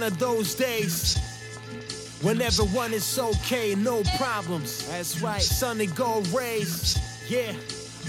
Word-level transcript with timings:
One 0.00 0.12
of 0.12 0.18
those 0.18 0.54
days 0.54 1.18
when 2.22 2.40
everyone 2.40 2.94
is 2.94 3.18
okay, 3.18 3.74
no 3.74 4.02
problems. 4.16 4.88
That's 4.88 5.20
right. 5.20 5.42
Sunny 5.42 5.88
gold 5.88 6.26
rays, 6.28 6.96
yeah. 7.28 7.52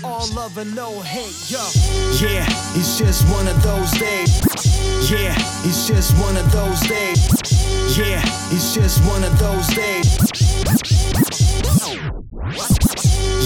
All 0.01 0.25
love 0.33 0.57
and 0.57 0.73
no 0.73 1.01
hate, 1.01 1.51
yo. 1.51 1.59
Yeah, 2.25 2.45
it's 2.79 2.97
just 2.97 3.27
one 3.27 3.45
of 3.45 3.61
those 3.61 3.91
days. 3.99 4.39
Yeah, 5.11 5.35
it's 5.67 5.85
just 5.85 6.17
one 6.23 6.37
of 6.37 6.49
those 6.53 6.79
days. 6.87 7.27
Yeah, 7.97 8.21
it's 8.55 8.73
just 8.73 9.03
one 9.11 9.25
of 9.25 9.37
those 9.37 9.67
days. 9.75 10.15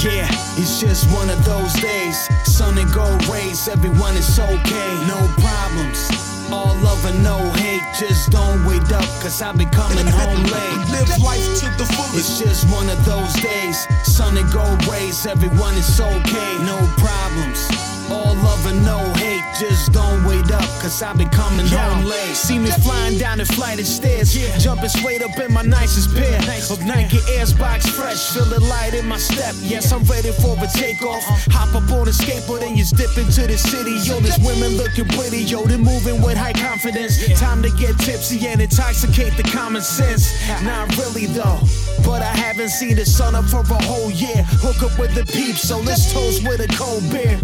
Yeah, 0.05 0.27
it's 0.62 0.80
just 0.80 1.09
one 1.17 1.31
of 1.31 1.44
those 1.45 1.73
days. 1.81 2.30
Sun 2.45 2.77
and 2.77 2.94
gold 2.94 3.25
rays, 3.27 3.67
everyone 3.67 4.16
is 4.16 4.39
okay, 4.39 4.94
no 5.08 5.17
problems. 5.41 6.25
All 6.55 6.73
love 6.88 7.04
and 7.05 7.22
no 7.22 7.38
hate, 7.59 7.84
just 8.00 8.32
don't 8.32 8.66
wait 8.66 8.90
up, 8.94 9.04
cause 9.22 9.41
I've 9.41 9.58
been 9.58 9.70
coming 9.70 10.08
home 10.08 10.44
late. 10.55 10.78
Live 10.95 11.12
life 11.22 11.48
to 11.59 11.68
the 11.78 11.86
fullest. 11.95 12.16
It's 12.16 12.40
just 12.40 12.64
one 12.72 12.88
of 12.90 13.04
those 13.04 13.34
days. 13.34 13.78
Sun 14.04 14.38
and 14.38 14.50
gold 14.54 14.88
rays, 14.88 15.26
everyone 15.26 15.76
is 15.76 16.00
okay, 16.00 16.52
no 16.64 16.78
problems. 16.95 17.59
All 18.09 18.36
love 18.48 18.66
and 18.68 18.86
no 18.86 19.00
hate, 19.00 19.15
just 19.59 19.94
don't 19.94 20.26
wait 20.26 20.52
up, 20.52 20.68
cause 20.82 21.02
I've 21.02 21.18
been 21.18 21.30
coming 21.30 21.66
home 21.68 22.06
late. 22.06 22.36
See 22.36 22.59
me 22.59 22.70
flying 22.84 23.17
down 23.17 23.38
the 23.38 23.45
flight 23.45 23.80
of 23.80 23.88
stairs, 23.88 24.34
jumping 24.61 24.89
straight 24.89 25.22
up 25.22 25.38
in 25.39 25.53
my 25.53 25.61
nicest 25.61 26.16
pair 26.16 26.39
of 26.72 26.86
Nike 26.86 27.20
Airs 27.31 27.53
box 27.53 27.88
fresh, 27.88 28.33
feel 28.33 28.45
the 28.45 28.59
light 28.59 28.94
in 28.94 29.08
my 29.08 29.17
step. 29.17 29.56
Yes, 29.61 29.92
I'm 29.92 30.03
ready 30.03 30.31
for 30.31 30.58
a 30.58 30.67
takeoff. 30.67 31.23
Uh-huh. 31.23 31.52
Hop 31.52 31.76
up 31.76 31.92
on 31.92 32.08
a 32.08 32.11
skateboard 32.11 32.64
and 32.67 32.78
you 32.78 32.86
dip 32.86 33.17
into 33.17 33.48
the 33.48 33.58
city. 33.58 33.95
Yo, 34.03 34.20
there's 34.20 34.38
women 34.39 34.78
looking 34.78 35.08
pretty, 35.16 35.44
yo, 35.44 35.64
they're 35.64 35.78
moving 35.78 36.22
with 36.22 36.38
high 36.38 36.53
confidence. 36.53 37.16
Time 37.39 37.61
to 37.61 37.70
get 37.72 37.98
tipsy 38.00 38.45
and 38.48 38.61
intoxicate 38.61 39.36
the 39.38 39.44
common 39.44 39.81
sense. 39.81 40.31
Not 40.64 40.95
really 40.98 41.28
though. 41.28 41.59
But 42.03 42.22
I 42.22 42.36
haven't 42.36 42.70
seen 42.70 42.95
the 42.95 43.06
sun 43.06 43.36
up 43.36 43.45
for 43.45 43.61
a 43.61 43.83
whole 43.83 44.11
year. 44.11 44.44
Hook 44.61 44.83
up 44.83 45.00
with 45.00 45.16
the 45.16 45.26
peeps, 45.26 45.61
so 45.61 45.80
let's 45.80 46.14
toast 46.14 46.48
with 46.48 46.59
a 46.59 46.67
cold 46.76 47.02
beer. 47.09 47.39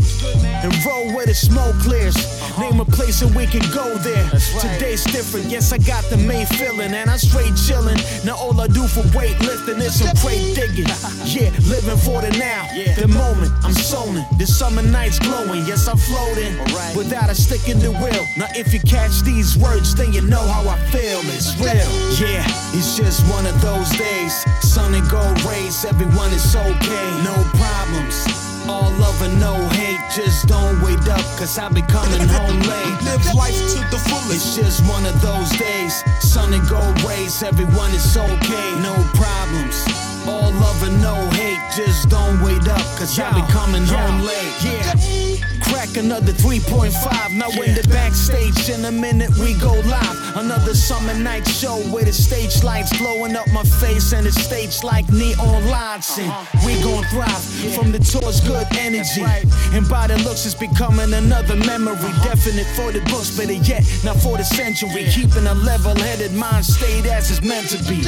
And 0.61 0.73
roll 0.85 1.15
with 1.15 1.27
the 1.27 1.33
smoke 1.33 1.75
clears. 2.01 2.57
Name 2.57 2.79
a 2.79 2.85
place 2.85 3.21
and 3.21 3.33
we 3.35 3.45
can 3.45 3.61
go 3.71 3.95
there. 3.97 4.29
Today's 4.59 5.03
different, 5.05 5.47
yes, 5.47 5.71
I 5.71 5.77
got 5.77 6.03
the 6.05 6.17
main 6.17 6.45
feeling. 6.45 6.93
And 6.93 7.09
I'm 7.09 7.17
straight 7.17 7.53
chillin'. 7.53 7.97
Now 8.25 8.35
all 8.35 8.59
I 8.59 8.67
do 8.67 8.87
for 8.87 9.01
weightlifting 9.17 9.79
is 9.79 9.99
some 9.99 10.15
crate 10.17 10.55
digging. 10.55 10.87
Yeah, 11.25 11.51
living 11.69 11.97
for 11.97 12.21
the 12.21 12.31
now. 12.37 12.67
The 12.97 13.07
moment 13.07 13.51
I'm 13.63 13.73
soling. 13.73 14.25
The 14.37 14.45
summer 14.45 14.81
nights 14.81 15.19
glowing. 15.19 15.65
Yes, 15.65 15.87
I'm 15.87 15.97
floating. 15.97 16.57
Without 16.95 17.29
a 17.29 17.35
stick 17.35 17.69
in 17.69 17.79
the 17.79 17.91
wheel. 17.91 18.25
Now 18.37 18.47
if 18.55 18.73
you 18.73 18.79
catch 18.81 19.21
these 19.21 19.57
words, 19.57 19.95
then 19.95 20.13
you 20.13 20.21
know 20.21 20.45
how 20.45 20.67
I 20.67 20.77
feel. 20.91 21.21
It's 21.31 21.55
real. 21.57 21.91
Yeah, 22.19 22.43
it's 22.73 22.97
just 22.97 23.21
one 23.31 23.45
of 23.45 23.59
those 23.61 23.89
days. 23.97 24.33
Sun 24.61 24.93
and 24.93 25.07
gold 25.09 25.41
rays, 25.43 25.85
everyone 25.85 26.31
is 26.33 26.55
okay. 26.55 27.07
No 27.23 27.35
problems. 27.55 28.51
All 28.67 28.91
love 28.99 29.21
and 29.21 29.39
no 29.39 29.55
hate, 29.69 29.99
just 30.15 30.47
don't 30.47 30.81
wait 30.81 31.07
up, 31.07 31.25
cause 31.37 31.57
I've 31.57 31.73
been 31.73 31.85
coming 31.87 32.27
home 32.27 32.59
late. 32.61 33.01
Live 33.03 33.33
life 33.33 33.57
to 33.73 33.79
the 33.89 33.99
fullest. 34.09 34.31
It's 34.31 34.55
just 34.55 34.89
one 34.89 35.05
of 35.05 35.19
those 35.21 35.49
days. 35.57 36.03
Sun 36.19 36.53
and 36.53 36.67
gold 36.69 37.01
rays, 37.03 37.43
everyone 37.43 37.91
is 37.91 38.15
okay, 38.15 38.69
no 38.81 38.95
problems. 39.15 39.85
All 40.27 40.51
love 40.51 40.83
and 40.83 41.01
no 41.01 41.15
hate, 41.31 41.59
just 41.75 42.09
don't 42.09 42.41
wait 42.41 42.67
up, 42.67 42.85
cause 42.97 43.19
I've 43.19 43.33
been 43.33 43.47
coming 43.47 43.85
home 43.85 44.21
late. 44.21 44.53
Yeah. 44.63 45.30
Crack 45.71 45.95
another 45.95 46.33
3.5. 46.33 47.31
Now 47.37 47.49
in 47.63 47.73
the 47.73 47.87
backstage, 47.87 48.69
in 48.69 48.83
a 48.85 48.91
minute 48.91 49.31
we 49.37 49.53
go 49.55 49.73
live. 49.87 50.17
Another 50.35 50.75
summer 50.75 51.13
night 51.13 51.47
show 51.47 51.77
with 51.91 52.05
the 52.05 52.13
stage 52.13 52.63
lights 52.63 52.91
glowing 52.97 53.35
up 53.35 53.47
my 53.53 53.63
face 53.63 54.13
and 54.13 54.25
the 54.25 54.31
stage 54.31 54.83
like 54.83 55.07
neon 55.09 55.65
lights. 55.67 56.17
And 56.19 56.31
we 56.65 56.75
gon' 56.83 57.03
thrive 57.05 57.43
from 57.75 57.91
the 57.91 57.99
tour's 57.99 58.41
good 58.41 58.67
energy. 58.77 59.23
And 59.71 59.87
by 59.87 60.07
the 60.07 60.17
looks, 60.23 60.45
it's 60.45 60.55
becoming 60.55 61.13
another 61.13 61.55
memory. 61.55 62.11
Definite 62.23 62.67
for 62.75 62.91
the 62.91 62.99
books, 63.11 63.35
better 63.37 63.53
yet, 63.53 63.83
not 64.03 64.17
for 64.17 64.37
the 64.37 64.43
century. 64.43 65.07
Keeping 65.11 65.47
a 65.47 65.53
level 65.53 65.95
headed 65.95 66.33
mind 66.33 66.65
state 66.65 67.05
as 67.05 67.31
it's 67.31 67.41
meant 67.41 67.69
to 67.69 67.79
be. 67.87 68.03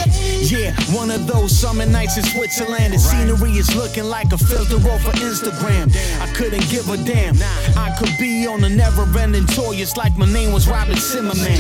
Yeah, 0.52 0.76
one 0.92 1.12
of 1.12 1.28
those 1.28 1.52
summer 1.52 1.86
nights 1.86 2.18
in 2.18 2.24
Switzerland. 2.24 2.94
The 2.94 3.00
scenery 3.00 3.52
is 3.52 3.74
looking 3.76 4.06
like 4.06 4.32
a 4.34 4.38
filter 4.38 4.76
of 4.76 5.02
Instagram. 5.24 5.96
I 6.20 6.28
couldn't 6.34 6.68
give 6.70 6.90
a 6.90 6.98
damn. 6.98 7.36
I 7.76 7.96
could 7.98 8.16
be 8.18 8.46
on 8.48 8.64
a 8.64 8.70
never 8.70 9.04
ending 9.18 9.46
tour, 9.48 9.74
it's 9.74 9.98
like 9.98 10.18
my 10.18 10.26
name 10.26 10.52
was 10.52 10.68
Robert 10.68 10.98
Zimmerman. 10.98 11.58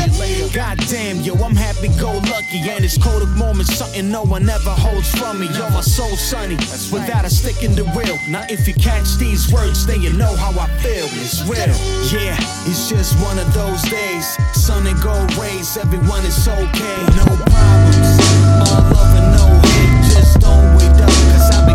God 0.54 0.78
damn, 0.90 1.22
yo, 1.22 1.34
I'm 1.36 1.56
happy 1.56 1.90
go 2.00 2.14
lucky. 2.30 2.60
And 2.70 2.84
it's 2.84 2.98
cold 2.98 3.28
moments 3.38 3.76
something 3.76 4.10
no 4.10 4.24
one 4.24 4.50
ever 4.50 4.72
holds 4.72 5.10
from 5.16 5.40
me. 5.40 5.48
Yo, 5.48 5.70
my 5.70 5.82
soul 5.82 6.16
sunny, 6.16 6.56
without 6.92 7.26
a 7.26 7.30
stick 7.30 7.64
in 7.64 7.76
the 7.76 7.86
wheel. 7.96 8.18
Now, 8.30 8.46
if 8.50 8.68
you 8.68 8.74
catch 8.74 9.16
these 9.18 9.52
words, 9.52 9.86
then 9.86 10.02
you 10.02 10.14
know 10.14 10.36
how 10.36 10.52
I 10.60 10.68
feel. 10.82 11.08
It's 11.24 11.42
real. 11.44 11.76
Yeah, 12.12 12.38
it's 12.70 12.90
just 12.90 13.20
one 13.22 13.40
of 13.40 13.52
those 13.54 13.82
days. 13.84 14.26
Sun 14.54 14.88
and 14.88 15.00
gold 15.02 15.34
rays, 15.38 15.78
everyone 15.78 16.26
is 16.26 16.48
okay. 16.48 17.00
No 17.18 17.26
problems. 17.50 18.10
All 18.68 18.82
love 18.94 19.14
and 19.20 19.30
no 19.38 19.48
hate. 19.70 20.14
Just 20.14 20.40
don't 20.40 20.76
wait 20.78 20.92
up, 21.02 21.10
cause 21.32 21.50
I've 21.52 21.66
been 21.68 21.73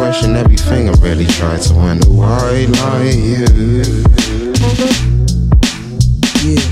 man, 0.00 0.12
they 0.12 0.20
question 0.20 0.36
everything, 0.36 0.88
I 0.88 0.92
really 1.02 1.26
try 1.26 1.58
to 1.58 1.74
wonder 1.74 2.08
why 2.10 2.66
like 2.70 3.14
you. 3.14 4.04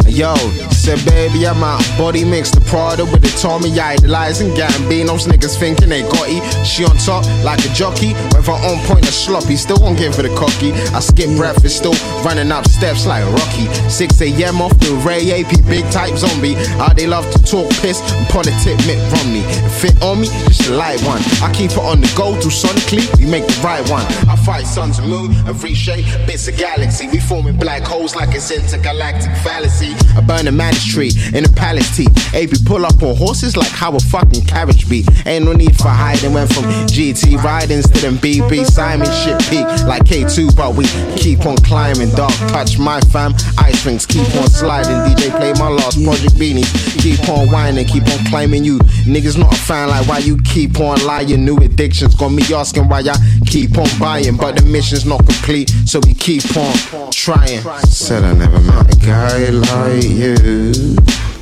Yo, 0.08 0.34
said 0.78 1.02
baby, 1.04 1.46
I'm 1.46 1.62
out. 1.62 1.82
Body 1.98 2.24
mix 2.24 2.50
the 2.50 2.60
Prada 2.62 3.04
with 3.04 3.22
the 3.22 3.32
Tommy. 3.42 3.74
Idolizing 3.78 4.54
Gambinos. 4.54 5.26
Niggas 5.26 5.58
thinking 5.58 5.88
they 5.88 6.02
got 6.02 6.28
it. 6.30 6.42
She 6.64 6.84
on 6.84 6.96
top 6.98 7.26
like 7.44 7.58
a 7.66 7.70
jockey. 7.74 8.14
Whether 8.32 8.52
on 8.52 8.78
point 8.86 9.02
or 9.06 9.12
sloppy, 9.12 9.56
still 9.56 9.78
won't 9.80 9.98
give 9.98 10.18
it 10.18 10.24
a 10.24 10.34
cocky. 10.38 10.72
I 10.94 11.00
skip 11.00 11.28
breakfast, 11.36 11.78
still 11.78 11.94
running 12.24 12.52
up 12.52 12.66
steps 12.66 13.06
like 13.06 13.24
Rocky. 13.26 13.66
6 13.90 14.20
a.m. 14.22 14.62
off 14.62 14.72
the 14.78 14.94
Ray 15.04 15.42
AP, 15.42 15.50
big 15.66 15.84
type 15.90 16.14
zombie. 16.16 16.54
How 16.78 16.92
they 16.92 17.06
love 17.06 17.28
to 17.32 17.42
talk 17.42 17.68
piss 17.82 18.00
and 18.14 18.26
politic 18.28 18.78
Mitt 18.86 19.00
Romney. 19.12 19.42
Fit 19.82 20.00
on 20.02 20.20
me, 20.20 20.28
just 20.46 20.68
a 20.70 20.74
light 20.74 21.02
one. 21.02 21.20
I 21.42 21.52
keep 21.52 21.72
it 21.72 21.78
on 21.82 22.00
the 22.00 22.10
go 22.16 22.38
through 22.40 22.54
sonically, 22.54 23.04
we 23.18 23.26
make 23.26 23.46
the 23.46 23.58
right 23.64 23.82
one. 23.90 24.06
I 24.28 24.36
fight 24.36 24.66
suns 24.66 24.98
and 24.98 25.08
moon 25.08 25.34
and 25.46 25.54
reshape 25.62 26.06
bits 26.26 26.46
of 26.48 26.56
galaxy. 26.56 27.08
We 27.08 27.18
forming 27.20 27.56
black 27.56 27.82
holes 27.82 28.14
like 28.14 28.34
it's 28.34 28.50
intergalactic 28.50 29.34
fallacy. 29.42 29.94
I 30.16 30.20
burn 30.20 30.46
a 30.46 30.52
man's 30.52 30.77
tree 30.84 31.12
in 31.34 31.44
a 31.44 31.48
palace 31.48 31.96
tea. 31.96 32.08
AP 32.34 32.50
pull 32.64 32.84
up 32.84 33.02
on 33.02 33.16
horses 33.16 33.56
like 33.56 33.70
how 33.70 33.94
a 33.94 34.00
fucking 34.00 34.44
carriage 34.44 34.88
be. 34.88 35.04
Ain't 35.26 35.44
no 35.44 35.52
need 35.52 35.76
for 35.76 35.88
hiding. 35.88 36.32
Went 36.32 36.52
from 36.52 36.64
GT 36.86 37.42
ridings 37.42 37.88
to 37.90 38.00
them 38.00 38.16
BB 38.18 38.66
Simon 38.66 39.10
shit 39.22 39.38
peak 39.50 39.66
like 39.86 40.04
K2, 40.04 40.54
but 40.56 40.74
we 40.74 40.84
keep 41.16 41.46
on 41.46 41.56
climbing. 41.58 42.10
Dark 42.10 42.32
touch 42.52 42.78
my 42.78 43.00
fam. 43.12 43.34
Ice 43.58 43.84
rings 43.86 44.06
keep 44.06 44.28
on 44.36 44.48
sliding. 44.48 44.96
DJ 45.06 45.30
play 45.36 45.52
my 45.54 45.68
last 45.68 46.02
project 46.02 46.34
beanies. 46.34 46.68
Keep 47.00 47.28
on 47.28 47.50
whining, 47.50 47.86
keep 47.86 48.06
on 48.08 48.24
climbing 48.26 48.64
you. 48.64 48.78
Niggas 49.06 49.38
not 49.38 49.52
a 49.52 49.56
fan 49.56 49.88
like 49.88 50.06
why 50.08 50.18
you 50.18 50.38
keep 50.42 50.78
on 50.80 51.04
lying. 51.04 51.44
New 51.44 51.56
addictions 51.58 52.14
got 52.14 52.30
me 52.30 52.42
asking 52.54 52.88
why 52.88 53.00
I 53.00 53.16
keep 53.46 53.76
on 53.78 53.88
buying, 53.98 54.36
but 54.36 54.56
the 54.56 54.62
mission's 54.62 55.04
not 55.04 55.24
complete, 55.24 55.70
so 55.86 56.00
we 56.00 56.14
keep 56.14 56.44
on 56.56 57.10
trying. 57.10 57.60
Said 57.86 58.24
I 58.24 58.32
never 58.34 58.56
a 58.56 58.97
guy 59.08 59.48
like 59.48 60.04
you. 60.04 60.36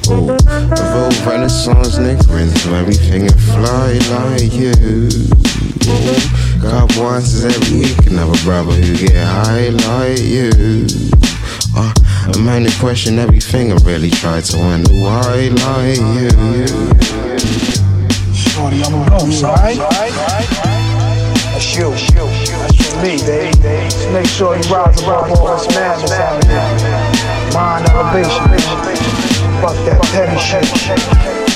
Oh, 0.08 0.36
evolve 0.38 1.26
Renaissance 1.26 1.98
niggerins, 1.98 2.56
so 2.58 2.72
everything 2.74 3.22
and 3.22 3.40
fly 3.50 3.98
like 4.14 4.52
you. 4.54 5.08
Oh, 5.88 6.60
God 6.62 6.96
wants 6.96 7.42
every 7.42 7.80
week, 7.80 8.06
and 8.06 8.18
have 8.18 8.30
a 8.30 8.44
brother 8.44 8.70
who 8.70 8.96
get 8.96 9.16
high 9.16 9.70
like 9.70 10.22
you. 10.22 10.86
Uh, 11.76 11.92
a 12.32 12.38
man 12.38 12.64
who 12.64 12.70
question 12.78 13.18
everything 13.18 13.72
and 13.72 13.84
really 13.84 14.10
try 14.10 14.40
to 14.40 14.58
wonder 14.58 14.92
why 14.92 15.50
like 15.66 15.98
you. 16.14 16.30
Shorty, 18.32 18.80
I'm 18.84 18.94
a 18.94 19.10
host, 19.10 19.42
alright? 19.42 19.76
That's 21.50 21.74
you. 21.74 21.90
That's 21.90 22.94
me, 23.02 23.18
baby. 23.26 23.90
Just 23.90 24.12
make 24.12 24.26
sure 24.26 24.54
you 24.54 24.62
rise 24.72 25.02
above 25.02 25.32
all 25.32 25.56
this 25.56 25.66
madness 25.74 26.12
out 26.12 26.44
here. 26.44 27.25
Mind 27.54 27.86
elevation. 27.88 28.46
Fuck 29.60 29.76
that 29.86 30.00
petty 30.12 30.38
shit. 30.38 30.66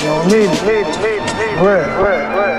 You 0.01 0.07
don't 0.07 0.27
need 0.27 0.51
it. 0.67 1.61
Real. 1.61 2.50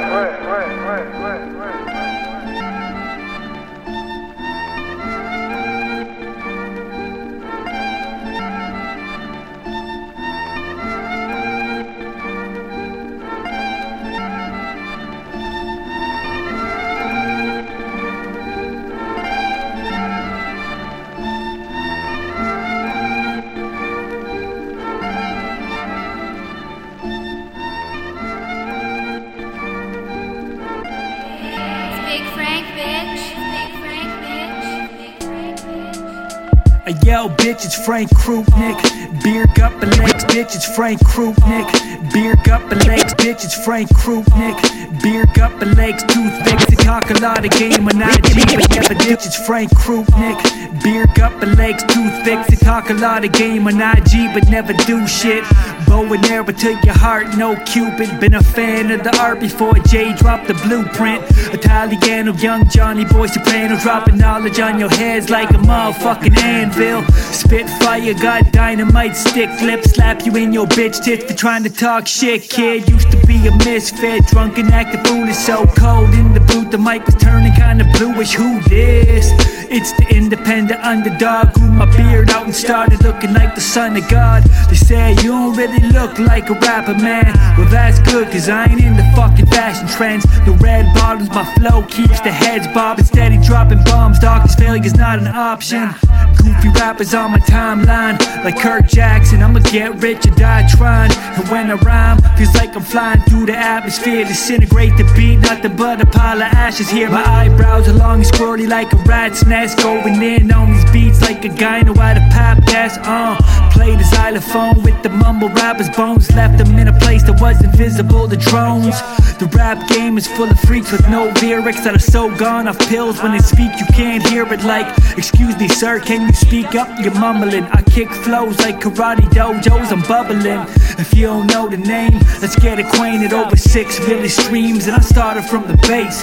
Yo, 37.05 37.29
bitch, 37.29 37.65
it's 37.65 37.75
Frank 37.75 38.11
Krupnik. 38.11 38.79
Beer 39.23 39.47
gut 39.55 39.73
and 39.83 39.97
legs, 39.99 40.25
bitch, 40.25 40.55
it's 40.55 40.65
Frank 40.77 41.00
Krupnik. 41.00 41.69
Beer 42.12 42.37
gut 42.44 42.62
and 42.73 42.87
legs, 42.87 43.15
bitch, 43.15 43.44
it's 43.44 43.55
Frank 43.55 43.89
Krupnik. 43.91 44.59
Beer 45.03 45.27
gut 45.35 45.53
and 45.62 45.77
legs, 45.77 46.03
toothpicks. 46.05 46.67
They 46.67 46.77
talk 46.77 47.11
a 47.11 47.15
lot 47.15 47.44
of 47.44 47.50
game 47.53 47.89
and 47.89 48.03
a 48.03 48.29
G, 48.29 48.41
yeah, 48.41 48.87
but 48.89 48.99
bitch, 48.99 49.27
it's 49.27 49.37
Frank 49.47 49.71
Krupnik. 49.71 50.83
Beer 50.83 51.06
gut 51.15 51.33
and 51.43 51.56
legs, 51.56 51.83
toothpicks. 51.85 52.49
They 52.49 52.56
talk 52.56 52.91
a 52.91 52.94
lot 52.94 53.25
of 53.25 53.33
game 53.33 53.67
on 53.67 53.81
IG, 53.81 54.35
but 54.35 54.49
never 54.49 54.73
do 54.73 55.06
shit. 55.06 55.44
Bow 55.87 56.12
and 56.12 56.25
arrow 56.26 56.44
to 56.44 56.81
your 56.84 56.94
heart, 56.94 57.37
no 57.37 57.56
Cupid. 57.64 58.20
Been 58.20 58.34
a 58.34 58.43
fan 58.43 58.90
of 58.90 59.02
the 59.02 59.17
art 59.19 59.40
before 59.40 59.75
Jay 59.88 60.14
dropped 60.14 60.49
the 60.49 60.55
blueprint. 60.55 61.23
Italiano, 61.52 62.32
young 62.34 62.69
Johnny 62.69 63.05
Boy 63.05 63.26
Soprano, 63.26 63.76
dropping 63.79 64.19
knowledge 64.19 64.58
on 64.61 64.79
your 64.79 64.90
heads 64.90 65.31
like 65.31 65.50
a 65.50 65.55
motherfucking 65.55 66.37
anvil. 66.38 67.02
Spit 67.12 67.69
fire, 67.81 68.14
got 68.14 68.52
dynamite 68.52 69.17
stick 69.17 69.50
lip, 69.62 69.82
slap 69.84 70.25
you 70.26 70.37
in 70.37 70.52
your 70.52 70.67
bitch 70.67 71.02
tits 71.02 71.25
for 71.25 71.34
trying 71.34 71.62
to 71.62 71.70
talk 71.70 72.06
shit, 72.06 72.49
kid. 72.49 72.88
Used 72.88 73.11
to 73.11 73.26
be 73.26 73.46
a 73.46 73.56
misfit, 73.64 74.26
drunk 74.26 74.58
and 74.58 74.70
acting 74.73 75.02
foolish, 75.05 75.37
so 75.37 75.67
cold 75.79 76.12
in 76.14 76.32
the 76.34 76.40
booth, 76.40 76.70
the 76.70 76.79
mic 76.79 77.05
was 77.06 77.17
turning 77.17 77.52
kinda 77.55 77.84
bluish. 77.96 78.34
Who 78.34 78.61
this? 78.62 79.31
It's 79.70 79.93
the 79.93 80.06
independent 80.14 80.81
underdog, 80.84 81.55
grew 81.55 81.71
my 81.86 81.96
beard 81.96 82.31
out 82.31 82.44
and 82.44 82.55
started 82.55 83.03
looking 83.03 83.32
like 83.34 83.55
the 83.55 83.60
son 83.60 83.96
of 83.96 84.08
God. 84.08 84.44
They 84.70 84.77
say 84.77 85.10
you 85.22 85.31
don't 85.32 85.56
really 85.56 85.82
look 85.89 86.19
like 86.19 86.48
a 86.48 86.55
rapper, 86.55 86.94
man. 86.94 87.32
Well, 87.58 87.69
that's 87.69 87.98
good, 88.01 88.31
cause 88.31 88.48
I 88.48 88.67
ain't 88.67 88.81
into 88.81 89.03
fucking 89.17 89.46
fashion 89.46 89.89
trends. 89.89 90.24
The 90.46 90.53
red 90.60 90.86
bottoms, 90.94 91.31
my 91.31 91.44
flow 91.56 91.82
keeps 91.82 92.20
the 92.20 92.31
heads 92.31 92.69
bobbing, 92.69 93.05
steady 93.05 93.39
dropping 93.39 93.82
bombs. 93.84 94.20
Dog, 94.20 94.43
this 94.43 94.55
failure's 94.55 94.94
not 94.94 95.19
an 95.19 95.27
option. 95.27 95.91
Goofy 96.36 96.69
rappers 96.79 97.15
on 97.15 97.32
my 97.32 97.39
timeline, 97.39 98.19
like 98.44 98.58
Curtis 98.60 98.93
Jackson. 98.93 99.43
I'ma 99.43 99.60
get 99.60 100.01
rich 100.01 100.27
or 100.27 100.34
die 100.34 100.69
trying. 100.69 101.10
And 101.36 101.48
when 101.48 101.70
I 101.70 101.74
rhyme, 101.74 102.19
feels 102.36 102.55
like 102.55 102.77
I'm 102.77 102.82
flying 102.82 103.22
through 103.22 103.46
the 103.46 103.56
atmosphere. 103.56 104.24
Disintegrate 104.24 104.96
the 104.96 105.05
beat, 105.17 105.39
nothing 105.39 105.77
but 105.77 106.01
a 106.01 106.06
pile 106.06 106.36
of 106.43 106.53
ashes 106.53 106.91
here. 106.91 107.10
My 107.10 107.24
eyebrows 107.24 107.89
are 107.89 107.93
long 107.93 108.20
and 108.22 108.27
squirrely 108.27 108.69
like 108.69 108.93
a 108.93 108.96
rat's 108.96 109.44
nest. 109.46 109.79
Going 109.79 110.22
in 110.22 110.53
on 110.53 110.72
these 110.72 110.91
beats 110.93 111.20
like 111.22 111.44
a 111.44 111.48
guy 111.48 111.71
know 111.81 111.94
how 111.94 112.12
to 112.12 112.20
pop 112.31 112.62
gas. 112.67 112.98
Uh, 112.98 113.34
play 113.72 113.96
the 113.96 114.05
xylophone 114.05 114.82
with 114.82 115.02
the 115.02 115.08
mumble 115.08 115.48
rappers' 115.48 115.88
bones. 115.88 116.31
Left 116.32 116.58
them 116.58 116.79
in 116.79 116.88
a 116.88 116.98
place 117.00 117.22
that 117.22 117.41
was 117.41 117.64
invisible 117.64 118.29
to 118.29 118.36
drones. 118.36 119.00
The 119.38 119.46
rap 119.56 119.88
game 119.88 120.19
is 120.19 120.26
full 120.26 120.50
of 120.50 120.60
freaks 120.60 120.93
with 120.93 121.08
no 121.08 121.32
lyrics 121.41 121.82
that 121.84 121.94
are 121.94 122.06
so 122.14 122.31
gone 122.36 122.69
off 122.69 122.79
pills. 122.91 123.22
When 123.22 123.32
they 123.32 123.38
speak, 123.38 123.72
you 123.81 123.86
can't 123.94 124.22
hear 124.29 124.44
it. 124.52 124.62
Like, 124.64 124.86
excuse 125.17 125.58
me, 125.58 125.69
sir, 125.69 125.98
can 125.98 126.26
you 126.26 126.34
speak 126.34 126.74
up? 126.74 126.88
You're 127.02 127.14
mumbling. 127.14 127.64
I 127.64 127.81
kick 127.82 128.10
flows 128.10 128.58
like 128.58 128.79
karate 128.81 129.26
dojos. 129.31 129.91
I'm 129.91 130.02
bubbling. 130.02 130.67
If 130.98 131.14
you 131.14 131.26
don't 131.26 131.46
know 131.46 131.69
the 131.69 131.79
name, 131.79 132.19
let's 132.43 132.56
get 132.56 132.79
acquainted. 132.79 133.32
Over 133.32 133.56
six 133.56 133.98
million 134.00 134.29
streams, 134.29 134.86
and 134.86 134.96
I 134.96 135.00
started 135.00 135.44
from 135.44 135.67
the 135.67 135.76
base. 135.88 136.22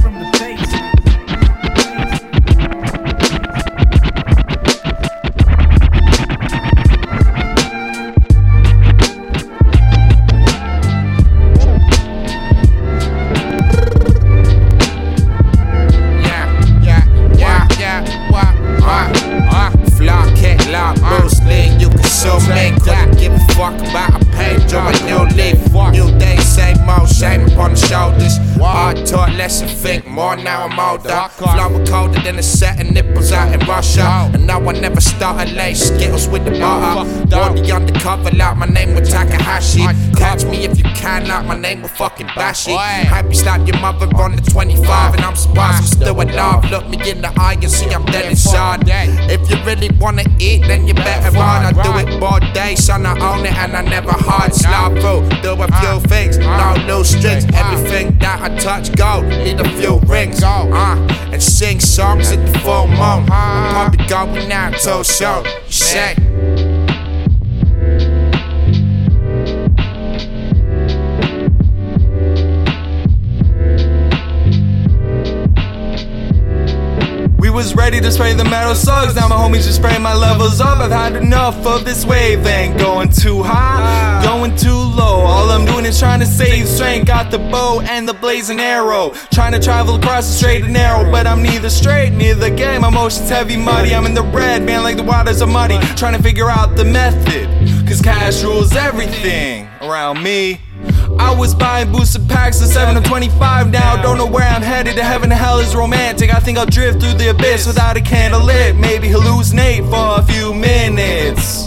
From 0.00 0.14
the 0.14 0.28
base. 0.38 0.77
Think 29.88 30.06
more, 30.06 30.36
now 30.36 30.66
I'm 30.66 30.78
older. 30.78 31.08
Flower 31.32 31.86
colder 31.86 32.20
than 32.20 32.38
a 32.38 32.42
set 32.42 32.78
of 32.78 32.90
nipples 32.92 33.32
out 33.32 33.54
in 33.54 33.60
Russia. 33.66 34.30
And 34.34 34.46
now 34.46 34.60
I 34.60 34.72
never 34.72 35.00
start 35.00 35.48
a 35.48 35.54
late 35.54 35.78
Skittles 35.78 36.28
with 36.28 36.44
the 36.44 36.50
butter. 36.50 37.08
Wore 37.34 37.56
the 37.56 37.72
undercover 37.72 38.30
like 38.36 38.56
my 38.58 38.66
name 38.66 38.94
was 38.94 39.08
Takahashi. 39.08 39.84
Catch 40.14 40.44
me 40.44 40.66
if 40.66 40.76
you 40.76 40.84
can, 40.94 41.26
like 41.26 41.46
my 41.46 41.56
name 41.56 41.80
was 41.80 41.90
fucking 41.92 42.28
Bashi. 42.36 42.72
Happy 42.72 43.34
slap 43.34 43.66
your 43.66 43.78
mother 43.80 44.06
on 44.16 44.36
the 44.36 44.42
25, 44.42 45.14
and 45.14 45.24
I'm 45.24 45.36
surprised 45.36 45.80
I'm 45.80 45.86
still 45.86 46.20
alive. 46.20 46.70
look 46.70 46.86
me 46.88 46.98
in 47.10 47.22
the 47.22 47.32
eye 47.40 47.54
and 47.54 47.70
see 47.70 47.88
I'm 47.88 48.04
dead 48.04 48.26
inside. 48.30 48.82
If 48.86 49.48
you 49.48 49.56
really 49.64 49.88
wanna 49.98 50.24
eat, 50.38 50.62
then 50.68 50.86
you 50.86 50.92
better 50.94 51.30
run. 51.30 51.64
I 51.64 51.72
do 51.72 51.90
it 52.02 52.22
all 52.22 52.40
day, 52.52 52.74
son. 52.74 53.06
I 53.06 53.12
own 53.12 53.46
it 53.46 53.56
and 53.56 53.74
I 53.74 53.82
never 53.82 54.12
hide. 54.12 54.54
Slide 54.54 55.00
through, 55.00 55.22
do 55.40 55.52
a 55.62 55.68
few 55.80 56.00
things, 56.08 56.36
no 56.36 56.74
loose 56.86 57.16
strings. 57.16 57.46
Everything 57.54 58.18
that 58.18 58.42
I 58.42 58.48
touch, 58.58 58.94
gold. 58.94 59.24
Need 59.28 59.60
a 59.60 59.77
few 59.78 59.98
rings, 60.06 60.42
uh, 60.72 60.96
and 61.32 61.42
sing 61.42 61.78
songs 61.78 62.32
at 62.32 62.44
the 62.44 62.58
full 62.60 62.88
moon. 62.88 62.98
I'm 62.98 63.26
probably 63.26 64.06
going 64.06 64.52
out 64.52 64.74
till 64.74 65.04
show. 65.04 65.44
You 65.44 65.72
say. 65.72 66.67
We 77.48 77.54
was 77.54 77.74
ready 77.74 77.98
to 77.98 78.12
spray 78.12 78.34
the 78.34 78.44
metal 78.44 78.74
slugs. 78.74 79.14
Now 79.14 79.26
my 79.26 79.36
homies 79.36 79.64
just 79.64 79.76
spraying 79.76 80.02
my 80.02 80.14
levels 80.14 80.60
up. 80.60 80.80
I've 80.80 80.90
had 80.90 81.16
enough 81.16 81.64
of 81.64 81.82
this 81.82 82.04
wave. 82.04 82.46
Ain't 82.46 82.78
going 82.78 83.08
too 83.08 83.42
high, 83.42 84.22
going 84.22 84.54
too 84.54 84.76
low. 84.76 85.20
All 85.24 85.48
I'm 85.48 85.64
doing 85.64 85.86
is 85.86 85.98
trying 85.98 86.20
to 86.20 86.26
save 86.26 86.68
strength. 86.68 87.06
Got 87.06 87.30
the 87.30 87.38
bow 87.38 87.80
and 87.80 88.06
the 88.06 88.12
blazing 88.12 88.60
arrow. 88.60 89.14
Trying 89.32 89.52
to 89.52 89.60
travel 89.60 89.94
across 89.94 90.26
the 90.26 90.34
straight 90.34 90.64
and 90.64 90.74
narrow, 90.74 91.10
but 91.10 91.26
I'm 91.26 91.42
neither 91.42 91.70
straight, 91.70 92.10
neither 92.10 92.50
gay. 92.50 92.78
My 92.78 92.90
motions 92.90 93.30
heavy, 93.30 93.56
muddy. 93.56 93.94
I'm 93.94 94.04
in 94.04 94.12
the 94.12 94.24
red, 94.24 94.62
man, 94.62 94.82
like 94.82 94.98
the 94.98 95.02
waters 95.02 95.40
are 95.40 95.46
muddy. 95.46 95.78
Trying 95.96 96.18
to 96.18 96.22
figure 96.22 96.50
out 96.50 96.76
the 96.76 96.84
method. 96.84 97.48
Cause 97.88 98.02
cash 98.02 98.42
rules 98.42 98.76
everything 98.76 99.66
around 99.80 100.22
me. 100.22 100.60
I 101.18 101.34
was 101.34 101.54
buying 101.54 101.90
boosted 101.92 102.28
packs 102.28 102.62
at 102.62 102.68
7 102.68 102.96
of 102.96 103.04
25 103.04 103.70
now. 103.70 104.00
Don't 104.00 104.18
know 104.18 104.26
where 104.26 104.48
I'm 104.48 104.62
headed. 104.62 104.96
To 104.96 105.02
heaven 105.04 105.30
and 105.30 105.38
hell 105.38 105.58
is 105.58 105.74
romantic. 105.74 106.32
I 106.32 106.40
think 106.40 106.58
I'll 106.58 106.66
drift 106.66 107.00
through 107.00 107.14
the 107.14 107.30
abyss 107.30 107.66
without 107.66 107.96
a 107.96 108.00
candle 108.00 108.44
lit. 108.44 108.76
Maybe 108.76 109.08
hallucinate 109.08 109.88
for 109.90 110.20
a 110.20 110.24
few 110.24 110.54
minutes. 110.54 111.66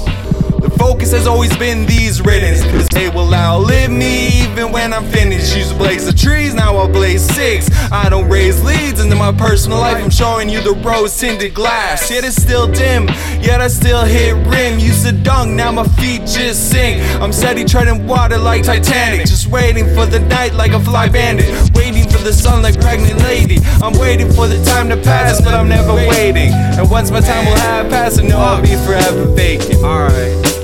Focus 0.82 1.12
has 1.12 1.28
always 1.28 1.56
been 1.58 1.86
these 1.86 2.22
riddance, 2.22 2.64
cause 2.64 2.88
they 2.88 3.08
will 3.08 3.32
outlive 3.32 3.92
me 3.92 4.42
even 4.42 4.72
when 4.72 4.94
I'm 4.94 5.06
finished. 5.06 5.56
Used 5.56 5.74
to 5.74 5.78
blaze 5.78 6.08
the 6.08 6.12
trees, 6.12 6.56
now 6.56 6.76
I'll 6.76 6.92
blaze 6.92 7.22
six. 7.22 7.70
I 7.92 8.10
don't 8.10 8.28
raise 8.28 8.64
leads 8.64 9.00
into 9.00 9.16
my 9.16 9.32
personal 9.32 9.78
life, 9.78 10.04
I'm 10.04 10.10
showing 10.10 10.50
you 10.50 10.60
the 10.60 10.74
rose 10.74 11.16
tinted 11.16 11.54
glass. 11.54 12.10
Yet 12.10 12.24
it's 12.24 12.36
still 12.36 12.66
dim, 12.66 13.06
yet 13.46 13.62
I 13.62 13.68
still 13.68 14.04
hit 14.04 14.34
rim. 14.48 14.80
Used 14.80 15.06
to 15.06 15.12
dunk, 15.12 15.52
now 15.52 15.72
my 15.72 15.88
feet 16.02 16.22
just 16.22 16.72
sink. 16.72 17.00
I'm 17.22 17.32
steady 17.32 17.64
treading 17.64 18.08
water 18.08 18.40
like 18.40 18.64
Titanic, 18.64 19.28
just 19.28 19.48
waiting 19.48 19.86
for 19.94 20.08
the 20.08 20.20
night 20.20 20.56
like 20.56 20.72
a 20.72 20.80
fly 20.80 21.08
bandit. 21.08 21.46
Waiting 21.76 22.10
for 22.10 22.24
the 22.24 22.34
sun 22.34 22.64
like 22.64 22.82
pregnant 22.82 23.20
lady. 23.20 23.60
I'm 23.84 23.94
waiting 24.00 24.32
for 24.32 24.48
the 24.48 24.60
time 24.66 24.90
to 24.90 24.98
pass, 24.98 25.42
but 25.42 25.54
I'm 25.54 25.70
never 25.70 25.94
waiting. 25.94 26.52
And 26.52 26.90
once 26.90 27.12
my 27.12 27.22
time 27.22 27.46
will 27.46 27.62
have 27.70 27.88
passed, 27.92 28.20
I 28.20 28.24
know 28.24 28.40
I'll 28.40 28.64
be 28.64 28.76
forever 28.84 29.26
vacant. 29.36 29.84
Alright. 29.84 30.61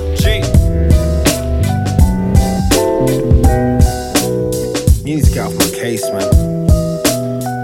Case, 5.88 6.10
man. 6.12 6.28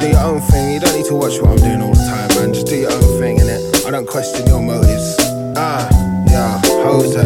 Do 0.01 0.09
your 0.09 0.25
own 0.25 0.41
thing. 0.41 0.73
You 0.73 0.81
don't 0.81 0.97
need 0.97 1.05
to 1.07 1.15
watch 1.15 1.39
what 1.41 1.51
I'm 1.51 1.57
doing 1.57 1.83
all 1.83 1.93
the 1.93 2.07
time, 2.09 2.29
man. 2.41 2.55
Just 2.55 2.67
do 2.67 2.77
your 2.77 2.91
own 2.91 3.21
thing, 3.21 3.37
innit? 3.39 3.87
I 3.87 3.91
don't 3.91 4.09
question 4.09 4.47
your 4.47 4.63
motives. 4.63 5.17
Ah, 5.57 5.87
yeah, 6.31 6.59
Jose. 6.85 7.21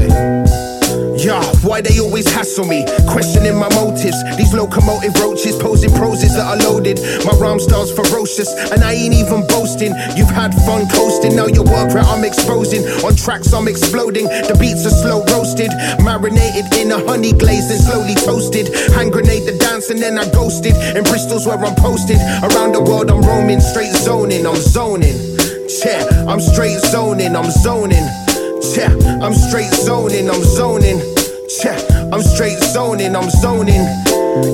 Yeah, 1.25 1.45
why 1.63 1.81
they 1.83 2.01
always 2.01 2.27
hassle 2.33 2.65
me, 2.65 2.85
questioning 3.19 3.59
my 3.59 3.67
motives. 3.75 4.15
These 4.39 4.55
locomotive 4.55 5.11
roaches 5.19 5.59
posing 5.59 5.91
proses 5.91 6.39
that 6.39 6.47
are 6.47 6.61
loaded. 6.71 7.03
My 7.27 7.35
rhyme 7.43 7.59
style's 7.59 7.91
ferocious, 7.91 8.47
and 8.71 8.85
I 8.85 8.95
ain't 8.95 9.13
even 9.13 9.43
boasting. 9.49 9.91
You've 10.15 10.31
had 10.31 10.55
fun 10.63 10.87
coasting, 10.95 11.35
now 11.35 11.51
your 11.51 11.67
work 11.67 11.91
rate 11.91 12.07
I'm 12.07 12.23
exposing. 12.23 12.87
On 13.03 13.17
tracks 13.17 13.53
I'm 13.53 13.67
exploding, 13.67 14.31
the 14.47 14.55
beats 14.55 14.87
are 14.87 14.95
slow 15.03 15.27
roasted, 15.35 15.75
marinated 15.99 16.71
in 16.79 16.95
a 16.95 17.03
honey 17.11 17.33
glaze 17.33 17.67
and 17.75 17.83
slowly 17.83 18.15
toasted. 18.15 18.71
Hand 18.95 19.11
grenade 19.11 19.51
the 19.51 19.59
dance 19.59 19.91
and 19.91 19.99
then 19.99 20.17
I 20.17 20.31
ghosted. 20.31 20.79
In 20.95 21.03
Bristol's 21.03 21.45
where 21.45 21.59
I'm 21.59 21.75
posted. 21.75 22.23
Around 22.47 22.79
the 22.79 22.83
world 22.87 23.11
I'm 23.11 23.23
roaming, 23.27 23.59
straight 23.59 23.99
zoning, 23.99 24.47
I'm 24.47 24.63
zoning. 24.63 25.19
Yeah, 25.83 26.07
I'm 26.31 26.39
straight 26.39 26.79
zoning, 26.95 27.35
I'm 27.35 27.51
zoning. 27.51 28.07
Yeah, 28.79 28.95
I'm 29.19 29.35
straight 29.35 29.75
zoning, 29.75 30.31
I'm 30.31 30.45
zoning. 30.45 31.18
I'm 32.13 32.21
straight 32.23 32.59
zoning, 32.59 33.17
I'm 33.17 33.31
zoning. 33.31 33.87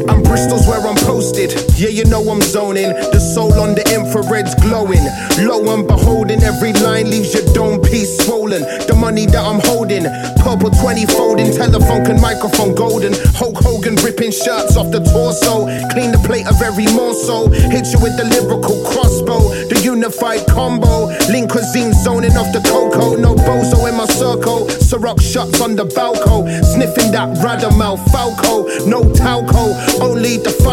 I'm 0.09 0.23
Bristol's 0.23 0.67
where 0.67 0.81
I'm 0.81 0.97
posted. 0.97 1.53
Yeah, 1.77 1.89
you 1.89 2.05
know 2.05 2.23
I'm 2.31 2.41
zoning. 2.41 2.91
The 3.13 3.21
soul 3.21 3.53
on 3.61 3.75
the 3.75 3.85
infrared's 3.93 4.55
glowing. 4.57 5.05
Low 5.45 5.61
and 5.75 5.87
beholding, 5.87 6.43
every 6.43 6.73
line 6.73 7.11
leaves 7.11 7.35
your 7.35 7.45
dome 7.53 7.81
piece 7.83 8.19
swollen. 8.25 8.63
The 8.87 8.95
money 8.97 9.27
that 9.27 9.45
I'm 9.45 9.61
holding, 9.61 10.05
purple 10.41 10.71
20 10.71 11.07
folding, 11.07 11.53
telephone 11.53 12.07
and 12.07 12.21
microphone 12.21 12.75
golden. 12.75 13.13
Hulk 13.35 13.57
Hogan 13.59 13.97
ripping 13.97 14.33
shirts 14.33 14.77
off 14.77 14.91
the 14.91 15.01
torso. 15.01 15.67
Clean 15.93 16.11
the 16.13 16.23
plate 16.25 16.47
of 16.47 16.61
every 16.63 16.87
morsel. 16.93 17.51
Hit 17.51 17.93
you 17.93 17.99
with 18.01 18.17
the 18.17 18.25
lyrical 18.25 18.81
crossbow. 18.89 19.53
The 19.69 19.81
unified 19.85 20.47
combo. 20.49 21.13
Lean 21.29 21.49
cuisine 21.49 21.93
zoning 21.93 22.37
off 22.37 22.53
the 22.53 22.63
cocoa. 22.65 23.17
No 23.17 23.35
bozo 23.35 23.89
in 23.89 23.97
my 23.97 24.07
circle. 24.07 24.67
Ciroc 24.67 25.21
shots 25.21 25.61
on 25.61 25.77
the 25.77 25.85
balco. 25.85 26.49
Sniffing 26.73 27.13
that 27.13 27.37
Radamel 27.45 27.99
Falco. 28.11 28.65
No 28.87 29.03
talco. 29.13 29.74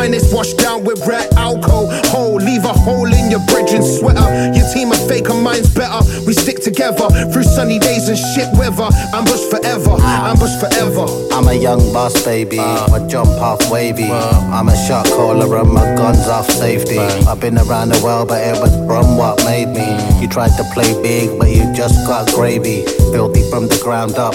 Finest 0.02 0.34
washed 0.34 0.58
down 0.58 0.84
with 0.84 1.06
red 1.06 1.32
alcohol. 1.36 2.34
Leave 2.34 2.66
a 2.66 2.74
hole 2.74 3.14
in 3.14 3.30
your 3.30 3.40
bridging 3.46 3.84
sweater. 3.84 4.26
Your 4.52 4.68
team 4.74 4.92
are 4.92 5.08
fake 5.08 5.30
and 5.30 5.44
mine's 5.44 5.72
better. 5.76 6.02
We 6.26 6.34
stick 6.34 6.60
together 6.60 7.08
through 7.32 7.44
sunny 7.44 7.78
days 7.78 8.10
and 8.10 8.18
shit 8.18 8.50
weather. 8.58 8.90
Ambush 9.14 9.46
forever. 9.52 10.02
Ambush 10.02 10.58
forever. 10.60 11.06
I'm 11.32 11.48
a 11.48 11.54
young 11.54 11.94
boss, 11.94 12.26
baby. 12.26 12.58
Uh. 12.58 12.92
I 12.92 13.06
jump 13.06 13.30
off 13.30 13.62
wavy. 13.70 14.10
Uh. 14.10 14.50
I'm 14.52 14.70
a 14.70 14.88
shot 14.88 15.06
caller 15.06 15.56
and 15.58 15.72
my 15.72 15.94
gun's 15.94 16.28
off 16.28 16.50
safety. 16.50 16.98
Uh. 16.98 17.30
I've 17.30 17.40
been 17.40 17.60
around 17.60 17.90
the 17.90 18.02
world, 18.04 18.30
but 18.30 18.42
it 18.42 18.60
was 18.60 18.74
from 18.88 19.18
what 19.18 19.46
made 19.46 19.68
me. 19.68 19.86
Mm. 19.86 20.20
You 20.20 20.28
tried 20.28 20.58
to 20.58 20.64
play 20.74 21.00
big, 21.04 21.38
but 21.38 21.52
you 21.52 21.72
just 21.76 22.08
got 22.08 22.28
gravy. 22.34 22.86
Filthy 23.14 23.48
from 23.52 23.68
the 23.68 23.80
ground 23.84 24.16
up. 24.16 24.34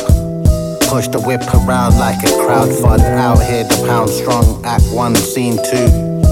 Push 0.86 1.08
the 1.08 1.20
whip 1.20 1.42
around 1.52 1.98
like 1.98 2.22
a 2.22 2.32
crowd 2.46 2.72
fund. 2.80 3.02
Out 3.02 3.42
here, 3.42 3.64
the 3.64 3.84
pound 3.86 4.08
strong. 4.08 4.64
Act 4.64 4.84
one, 4.92 5.14
scene 5.14 5.58
two. 5.58 5.88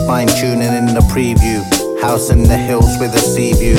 Fine 0.07 0.29
tuning 0.29 0.73
in 0.73 0.87
the 0.95 1.05
preview. 1.13 1.61
House 2.01 2.31
in 2.31 2.45
the 2.45 2.57
hills 2.57 2.97
with 2.99 3.15
a 3.15 3.19
sea 3.19 3.53
view. 3.53 3.77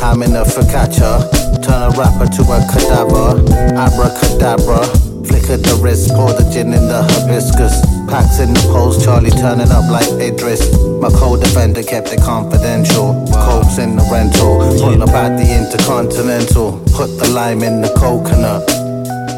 I'm 0.00 0.22
in 0.22 0.34
a 0.36 0.44
focaccia. 0.44 1.28
Turn 1.60 1.82
a 1.82 1.90
rapper 1.98 2.30
to 2.30 2.42
a 2.42 2.58
cadaver. 2.72 3.42
Abracadabra. 3.76 4.86
Flicker 5.26 5.58
the 5.58 5.78
wrist, 5.82 6.14
pour 6.14 6.32
the 6.32 6.48
gin 6.50 6.72
in 6.72 6.88
the 6.88 7.02
hibiscus. 7.02 7.76
Packs 8.08 8.40
in 8.40 8.54
the 8.54 8.64
post, 8.72 9.04
Charlie 9.04 9.30
turning 9.30 9.70
up 9.70 9.90
like 9.90 10.08
Idris. 10.20 10.72
My 11.02 11.10
co-defender 11.10 11.82
kept 11.82 12.12
it 12.12 12.20
confidential. 12.22 13.26
Cokes 13.34 13.78
in 13.78 13.96
the 13.96 14.06
rental. 14.10 14.58
Pull 14.80 15.02
about 15.02 15.36
the 15.36 15.46
Intercontinental. 15.46 16.80
Put 16.96 17.18
the 17.18 17.28
lime 17.30 17.62
in 17.62 17.82
the 17.82 17.92
coconut. 17.98 18.81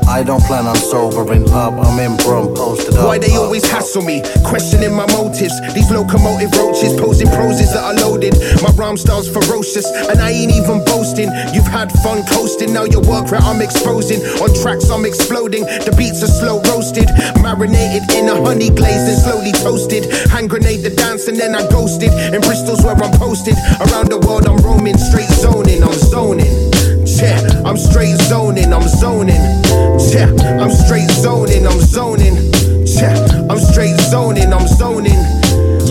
I 0.06 0.22
don't 0.22 0.42
plan 0.44 0.66
on 0.66 0.76
sobering 0.76 1.48
up. 1.50 1.74
I'm 1.74 1.98
in 1.98 2.16
Brum, 2.18 2.54
posted 2.54 2.94
up. 2.94 3.06
Why 3.06 3.18
they 3.18 3.34
always 3.36 3.64
hassle 3.68 4.02
me, 4.02 4.22
questioning 4.44 4.94
my 4.94 5.06
motives. 5.12 5.54
These 5.74 5.90
locomotive 5.90 6.52
roaches 6.52 6.92
posing 7.00 7.28
proses 7.28 7.72
that 7.72 7.82
are 7.82 7.94
loaded. 7.94 8.34
My 8.62 8.70
rhyme 8.76 8.96
style's 8.96 9.28
ferocious, 9.28 9.86
and 9.86 10.20
I 10.20 10.30
ain't 10.30 10.52
even 10.52 10.84
boasting. 10.84 11.30
You've 11.52 11.66
had 11.66 11.90
fun 12.04 12.24
coasting, 12.26 12.72
now 12.72 12.84
your 12.84 13.02
work 13.02 13.30
rate 13.30 13.42
I'm 13.42 13.62
exposing. 13.62 14.20
On 14.44 14.52
tracks 14.62 14.90
I'm 14.90 15.04
exploding, 15.04 15.64
the 15.64 15.94
beats 15.96 16.22
are 16.22 16.30
slow 16.30 16.60
roasted, 16.68 17.08
marinated 17.42 18.04
in 18.12 18.28
a 18.28 18.36
honey 18.36 18.70
glaze 18.70 19.08
and 19.08 19.18
slowly 19.18 19.52
toasted. 19.52 20.04
Hand 20.30 20.50
grenade 20.50 20.82
the 20.84 20.90
dance 20.90 21.28
and 21.28 21.36
then 21.36 21.54
I 21.54 21.66
ghosted. 21.68 22.12
In 22.34 22.40
Bristol's 22.40 22.84
where 22.84 22.94
I'm 22.94 23.16
posted. 23.18 23.56
Around 23.88 24.12
the 24.12 24.18
world 24.20 24.46
I'm 24.46 24.58
roaming, 24.58 24.98
straight 24.98 25.30
zoning, 25.30 25.82
I'm 25.82 25.92
zoning. 25.92 26.83
Yeah, 27.16 27.62
I'm 27.64 27.76
straight 27.76 28.16
zoning, 28.22 28.72
I'm 28.72 28.88
zoning. 28.88 29.40
Yeah, 30.10 30.34
I'm 30.60 30.70
straight 30.70 31.08
zoning, 31.10 31.64
I'm 31.64 31.80
zoning. 31.80 32.34
Yeah, 32.84 33.46
I'm 33.48 33.60
straight 33.60 33.96
zoning, 34.10 34.52
I'm 34.52 34.66
zoning. 34.66 35.18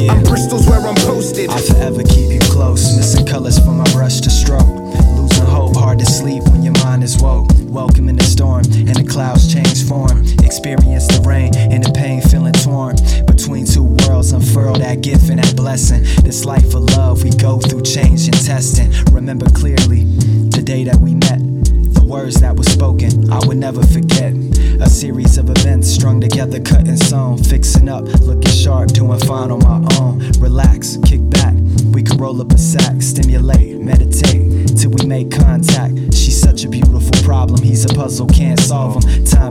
I'm 0.09 0.21
Bristol's 0.23 0.67
where 0.67 0.85
I'm 0.85 0.95
posted. 0.95 1.49
I 1.49 1.61
forever 1.61 2.03
keep 2.03 2.29
you 2.29 2.39
close, 2.51 2.97
missing 2.97 3.25
colors 3.25 3.57
from 3.57 3.77
my 3.77 3.89
brush 3.93 4.19
to 4.21 4.29
stroke. 4.29 4.67
Losing 5.15 5.45
hope, 5.45 5.77
hard 5.77 5.99
to 5.99 6.05
sleep 6.05 6.43
when 6.51 6.61
your 6.61 6.73
mind 6.83 7.03
is 7.03 7.17
woke. 7.21 7.47
Welcome 7.61 8.09
in 8.09 8.17
the 8.17 8.23
storm, 8.25 8.65
and 8.65 8.95
the 8.95 9.07
clouds 9.09 9.51
change 9.51 9.87
form. 9.87 10.25
Experience 10.43 11.07
the 11.07 11.23
rain 11.25 11.55
and 11.55 11.83
the 11.83 11.91
pain, 11.93 12.21
feeling 12.21 12.53
torn. 12.53 12.97
Between 13.25 13.65
two 13.65 13.83
worlds, 13.83 14.33
unfurl 14.33 14.75
that 14.75 15.01
gift 15.01 15.29
and 15.29 15.39
that 15.39 15.55
blessing. 15.55 16.03
This 16.23 16.43
life 16.43 16.73
of 16.73 16.83
love 16.97 17.23
we 17.23 17.29
go 17.31 17.59
through, 17.59 17.83
change 17.83 18.25
and 18.25 18.45
testing. 18.45 18.91
Remember 19.13 19.49
clearly 19.49 20.03
day 20.73 20.83
that 20.83 20.99
we 20.99 21.13
met. 21.13 21.39
The 21.93 22.03
words 22.03 22.41
that 22.41 22.55
were 22.57 22.63
spoken, 22.63 23.31
I 23.31 23.39
would 23.45 23.57
never 23.57 23.83
forget. 23.85 24.33
A 24.81 24.89
series 24.89 25.37
of 25.37 25.51
events 25.51 25.87
strung 25.87 26.19
together, 26.19 26.59
cut 26.59 26.87
and 26.87 26.97
sewn. 26.97 27.37
Fixing 27.37 27.87
up, 27.87 28.05
looking 28.25 28.51
sharp, 28.51 28.89
doing 28.89 29.19
fine 29.19 29.51
on 29.51 29.59
my 29.59 29.79
own. 30.01 30.17
Relax, 30.39 30.97
kick 31.05 31.21
back, 31.29 31.53
We 31.93 32.01
could 32.01 32.19
roll 32.19 32.41
up 32.41 32.51
a 32.51 32.57
sack, 32.57 33.03
stimulate, 33.03 33.79
meditate 33.79 34.75
till 34.75 34.89
we 34.89 35.05
make 35.05 35.29
contact. 35.29 35.93
She's 36.11 36.41
such 36.41 36.63
a 36.63 36.69
beautiful 36.69 37.17
problem. 37.21 37.61
He's 37.61 37.85
a 37.85 37.93
puzzle, 37.93 38.27
can't 38.27 38.59
solve 38.59 39.03
him. 39.03 39.25
Time 39.25 39.42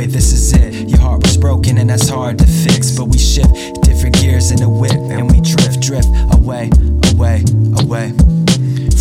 boy. 0.00 0.06
This 0.10 0.32
is 0.32 0.52
it. 0.52 0.88
Your 0.88 1.00
heart 1.00 1.22
was 1.22 1.36
broken 1.36 1.78
and 1.78 1.90
that's 1.90 2.08
hard 2.08 2.38
to 2.38 2.46
fix, 2.46 2.96
but 2.96 3.06
we 3.06 3.18
shift 3.18 3.52
different 3.82 4.16
gears 4.16 4.50
in 4.50 4.58
the 4.58 4.68
whip 4.68 4.92
and 4.92 5.30
we 5.30 5.40
drift, 5.40 5.80
drift 5.80 6.08
away, 6.32 6.70
away, 7.14 7.44
away 7.80 8.12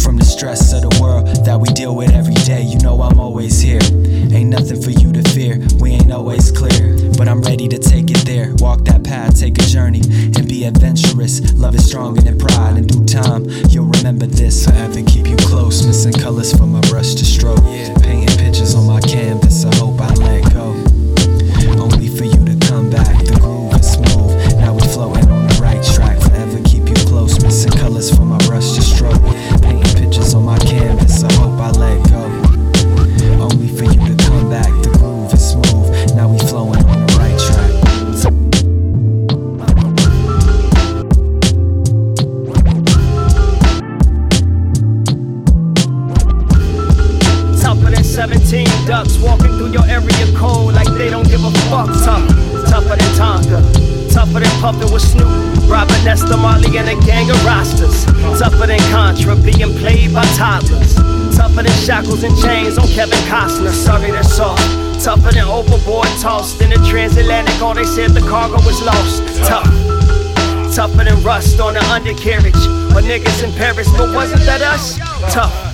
from 0.04 0.18
the 0.18 0.26
stress 0.26 0.74
of 0.74 0.82
the 0.82 0.98
world 1.02 1.28
that 1.46 1.60
we 1.60 1.68
deal 1.70 1.96
with 1.96 2.12
every 2.12 2.34
day. 2.46 2.62
You 2.62 2.80
know 2.80 3.02
I'm 3.02 3.20
always 3.20 3.60
here. 3.60 3.82
Ain't 4.32 4.50
nothing 4.50 4.82
for 4.82 4.92
you 4.92 5.12
to 5.14 5.24
fear. 5.30 5.60
We 5.80 5.92
ain't 5.92 6.12
always 6.12 6.52
clear, 6.52 6.98
but 7.18 7.28
I'm 7.28 7.42
ready 7.42 7.68
to 7.68 7.78
take 7.78 8.10
it 8.12 8.26
there. 8.26 8.54
Walk 8.60 8.86
that 8.86 9.04
path, 9.04 9.40
take 9.40 9.58
a 9.58 9.66
journey, 9.66 10.02
and 10.36 10.48
be 10.48 10.66
adventurous. 10.66 11.54
Love 11.54 11.76
is 11.76 11.88
stronger 11.88 12.22
than 12.22 12.38
pride. 12.38 12.78
In 12.78 12.88
due 12.88 13.06
time, 13.06 13.46
you'll 13.70 13.92
remember 14.00 14.26
this. 14.26 14.66
Forever 14.66 15.02
keep 15.04 15.28
you 15.28 15.38
close, 15.38 15.86
missing 15.86 16.14
colors 16.14 16.56
from 16.56 16.72
my 16.72 16.82
brush 16.82 17.14
to 17.16 17.26
stroke. 17.26 17.64
Painting 18.02 18.38
pictures 18.38 18.76
on 18.76 18.88
my 18.88 19.02
canvas. 19.02 19.66
I 19.66 19.76
hope 19.76 20.00
I 20.00 20.14
let 20.16 20.39
And 56.50 56.88
a 56.88 57.06
gang 57.06 57.30
of 57.30 57.46
rosters. 57.46 58.06
Tougher 58.40 58.68
than 58.68 58.80
Contra 58.90 59.36
being 59.36 59.78
played 59.78 60.14
by 60.14 60.24
toddlers. 60.36 60.96
Tougher 61.36 61.64
than 61.64 61.72
shackles 61.84 62.24
and 62.24 62.36
chains 62.40 62.78
on 62.78 62.88
Kevin 62.88 63.20
Costner. 63.30 63.72
Sorry, 63.72 64.12
that's 64.12 64.34
soft. 64.34 64.64
Tougher 65.04 65.32
than 65.32 65.46
overboard 65.46 66.08
tossed 66.20 66.62
in 66.62 66.70
the 66.70 66.78
transatlantic. 66.88 67.62
All 67.62 67.74
they 67.74 67.86
said 67.86 68.12
the 68.12 68.22
cargo 68.22 68.56
was 68.66 68.82
lost. 68.82 69.24
Tough. 69.46 69.66
Tougher 70.74 71.04
than 71.04 71.22
rust 71.22 71.60
on 71.60 71.74
the 71.74 71.84
undercarriage. 71.92 72.56
Or 72.96 73.02
niggas 73.02 73.44
in 73.44 73.52
Paris, 73.56 73.90
but 73.98 74.14
wasn't 74.16 74.42
that 74.42 74.62
us? 74.62 74.98
Tough. 75.34 75.69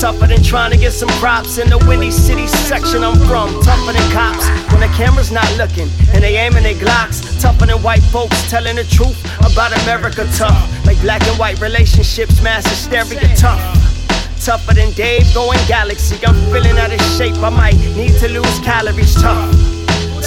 Tougher 0.00 0.28
than 0.28 0.42
trying 0.44 0.70
to 0.70 0.76
get 0.76 0.92
some 0.92 1.08
props 1.18 1.58
in 1.58 1.68
the 1.68 1.78
Windy 1.88 2.12
City 2.12 2.46
section 2.46 3.02
I'm 3.02 3.18
from. 3.26 3.50
Tougher 3.62 3.92
than 3.92 4.12
cops 4.12 4.46
when 4.70 4.80
the 4.80 4.86
camera's 4.96 5.32
not 5.32 5.50
looking 5.56 5.88
and 6.14 6.22
they 6.22 6.36
aiming 6.36 6.62
their 6.62 6.74
Glocks. 6.74 7.40
Tougher 7.40 7.66
than 7.66 7.82
white 7.82 8.02
folks 8.12 8.48
telling 8.48 8.76
the 8.76 8.84
truth 8.84 9.18
about 9.40 9.72
America. 9.82 10.24
Tough 10.36 10.86
like 10.86 11.00
black 11.00 11.26
and 11.26 11.36
white 11.38 11.60
relationships, 11.60 12.40
mass 12.42 12.64
hysteria. 12.64 13.34
Tough. 13.36 13.60
Tougher 14.40 14.74
than 14.74 14.92
Dave 14.92 15.26
going 15.34 15.58
galaxy. 15.66 16.16
I'm 16.24 16.34
feeling 16.52 16.78
out 16.78 16.92
of 16.92 17.00
shape. 17.18 17.34
I 17.42 17.50
might 17.50 17.76
need 17.96 18.14
to 18.20 18.28
lose 18.28 18.58
calories. 18.60 19.14
Tough. 19.20 19.67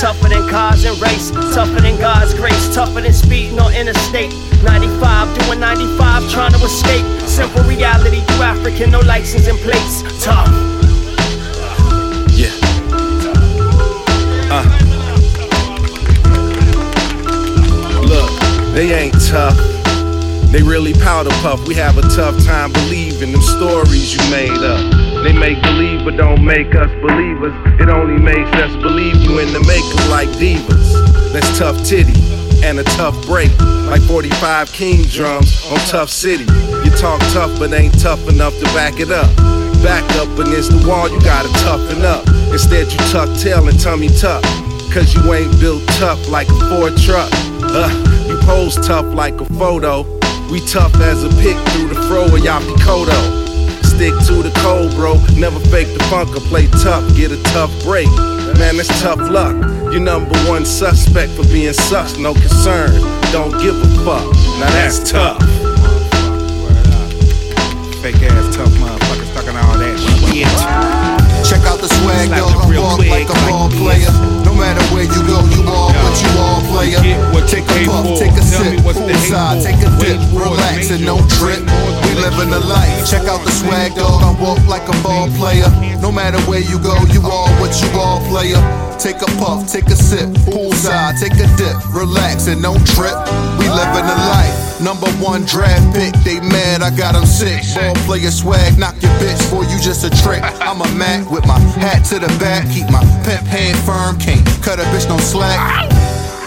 Tougher 0.01 0.29
than 0.29 0.49
cars 0.49 0.83
and 0.83 0.99
race, 0.99 1.29
tougher 1.53 1.79
than 1.79 1.95
God's 1.99 2.33
grace, 2.33 2.73
tougher 2.73 3.01
than 3.01 3.13
speeding 3.13 3.59
on 3.59 3.71
interstate. 3.71 4.33
95, 4.63 5.37
doing 5.37 5.59
95, 5.59 6.27
trying 6.31 6.51
to 6.53 6.65
escape. 6.65 7.05
Simple 7.27 7.61
reality, 7.65 8.17
you 8.17 8.41
African, 8.41 8.89
no 8.89 8.99
license 9.01 9.47
in 9.47 9.55
place. 9.57 10.01
Tough. 10.19 10.47
Yeah. 12.33 12.49
Uh. 14.49 14.65
Look, 18.01 18.73
they 18.73 18.93
ain't 18.95 19.13
tough. 19.27 19.55
They 20.51 20.63
really 20.63 20.93
powder 20.93 21.29
puff. 21.43 21.67
We 21.67 21.75
have 21.75 21.99
a 21.99 22.01
tough 22.09 22.43
time 22.43 22.73
believing 22.73 23.33
them 23.33 23.41
stories 23.43 24.15
you 24.15 24.31
made 24.31 24.49
up. 24.49 25.23
They 25.23 25.31
make 25.31 25.61
but 26.03 26.17
don't 26.17 26.43
make 26.43 26.73
us 26.75 26.89
believers. 27.01 27.53
It 27.79 27.89
only 27.89 28.17
makes 28.17 28.49
us 28.53 28.75
believe 28.81 29.15
you 29.17 29.39
in 29.39 29.53
the 29.53 29.59
making 29.65 30.09
like 30.09 30.29
divas. 30.29 31.33
That's 31.33 31.57
tough 31.57 31.83
titty 31.83 32.13
and 32.63 32.79
a 32.79 32.83
tough 32.83 33.15
break. 33.25 33.51
Like 33.87 34.01
45 34.03 34.71
king 34.71 35.03
drums 35.03 35.65
on 35.71 35.77
Tough 35.87 36.09
City. 36.09 36.45
You 36.83 36.91
talk 36.91 37.19
tough 37.33 37.57
but 37.59 37.73
ain't 37.73 37.99
tough 37.99 38.27
enough 38.29 38.57
to 38.59 38.65
back 38.73 38.99
it 38.99 39.11
up. 39.11 39.29
Back 39.83 40.03
up 40.17 40.29
against 40.39 40.71
the 40.71 40.87
wall, 40.87 41.09
you 41.09 41.19
gotta 41.21 41.49
toughen 41.63 42.03
up. 42.03 42.27
Instead, 42.51 42.91
you 42.91 42.99
tuck 43.11 43.29
tail 43.39 43.67
and 43.67 43.79
tummy 43.79 44.09
tuck. 44.09 44.43
Cause 44.93 45.13
you 45.15 45.33
ain't 45.33 45.57
built 45.59 45.85
tough 45.99 46.27
like 46.29 46.49
a 46.49 46.59
Ford 46.69 46.97
truck. 46.97 47.29
Uh, 47.63 47.89
you 48.27 48.37
pose 48.45 48.75
tough 48.75 49.05
like 49.13 49.39
a 49.39 49.45
photo. 49.45 50.03
We 50.51 50.59
tough 50.67 50.93
as 50.95 51.23
a 51.23 51.29
pick 51.41 51.57
through 51.69 51.89
the 51.89 52.01
fro 52.07 52.25
of 52.25 52.31
Yaphet 52.31 52.75
Kotto. 52.83 53.40
Stick 54.01 54.17
to 54.25 54.41
the 54.41 54.49
code, 54.61 54.89
bro. 54.95 55.13
Never 55.37 55.59
fake 55.69 55.93
the 55.93 56.03
funk 56.09 56.35
or 56.35 56.39
play 56.39 56.65
tough. 56.81 57.05
Get 57.15 57.31
a 57.31 57.37
tough 57.53 57.69
break. 57.83 58.09
Man, 58.57 58.77
that's 58.77 58.89
tough 58.99 59.19
luck. 59.29 59.53
You 59.93 59.99
number 59.99 60.35
one 60.49 60.65
suspect 60.65 61.33
for 61.33 61.43
being 61.53 61.71
sus, 61.71 62.17
no 62.17 62.33
concern. 62.33 62.89
Don't 63.31 63.51
give 63.61 63.77
a 63.77 63.87
fuck. 64.01 64.25
Now 64.57 64.73
that's 64.73 65.07
tough. 65.07 65.37
Fake 68.01 68.17
ass 68.25 68.55
tough 68.55 68.73
motherfuckers 68.81 69.35
talking 69.35 69.55
all 69.55 69.77
that 69.77 69.93
shit. 70.01 70.49
Check 71.47 71.61
out 71.69 71.77
the 71.77 71.87
swag, 72.01 72.29
yo. 72.29 72.47
I 72.47 72.69
real 72.71 72.81
walk 72.81 72.97
wig, 72.97 73.11
like 73.11 73.29
a 73.29 73.33
like 73.33 73.49
ball 73.51 73.69
this. 73.69 73.79
player. 73.79 74.40
No 74.61 74.67
matter 74.67 74.93
where 74.93 75.09
you 75.09 75.21
go, 75.25 75.41
you 75.57 75.65
all 75.65 75.89
what 75.89 76.15
you 76.21 76.29
all 76.37 76.61
player. 76.69 77.01
Get 77.01 77.17
what 77.33 77.49
Take 77.49 77.65
a 77.65 77.81
puff, 77.89 78.05
take 78.21 78.37
a 78.37 78.45
sip, 78.45 78.77
me 78.77 78.85
what's 78.85 79.01
the 79.01 79.09
hate 79.09 79.33
poolside, 79.33 79.65
take 79.65 79.81
a 79.81 79.89
dip, 79.97 80.21
relax 80.37 80.91
and 80.93 81.01
don't 81.01 81.25
trip. 81.41 81.65
We 82.05 82.13
living 82.21 82.53
the 82.53 82.61
life. 82.69 83.09
Check 83.09 83.25
out 83.25 83.41
the 83.41 83.49
swag, 83.49 83.97
dog. 83.97 84.21
I 84.21 84.29
walk 84.37 84.61
like 84.69 84.85
a 84.85 84.93
ball 85.01 85.33
player. 85.33 85.65
No 85.97 86.11
matter 86.11 86.37
where 86.45 86.61
you 86.61 86.77
go, 86.77 86.93
you 87.09 87.25
all 87.25 87.49
what 87.57 87.73
you 87.81 87.89
all 87.97 88.21
player. 88.29 88.61
Take 89.01 89.25
a 89.25 89.29
puff, 89.41 89.65
take 89.65 89.89
a 89.89 89.97
sip, 89.97 90.29
poolside, 90.45 91.17
take 91.17 91.33
a 91.40 91.40
dip, 91.71 91.93
relax 91.93 92.47
and 92.47 92.61
don't 92.61 92.85
trip. 92.87 93.15
We 93.59 93.67
living 93.69 94.05
the 94.05 94.19
life. 94.29 94.81
Number 94.81 95.09
one 95.23 95.45
draft 95.45 95.93
pick, 95.93 96.13
they 96.23 96.39
mad, 96.39 96.81
I 96.81 96.89
got 96.89 97.15
'em 97.15 97.25
sick. 97.25 97.63
Ball 97.75 97.93
player 98.05 98.31
swag, 98.31 98.77
knock 98.77 98.95
your 99.01 99.11
bitch, 99.19 99.51
boy, 99.51 99.61
you 99.71 99.79
just 99.79 100.03
a 100.03 100.09
trick. 100.09 100.43
I'm 100.61 100.81
a 100.81 100.87
Mac 100.95 101.29
with 101.29 101.45
my 101.45 101.59
hat 101.59 102.03
to 102.05 102.19
the 102.19 102.29
back, 102.39 102.69
keep 102.71 102.89
my 102.89 103.03
pimp 103.23 103.45
hand 103.47 103.77
firm, 103.79 104.17
can't 104.17 104.45
cut 104.61 104.79
a 104.79 104.83
bitch 104.85 105.07
no 105.07 105.17
slack. 105.17 105.90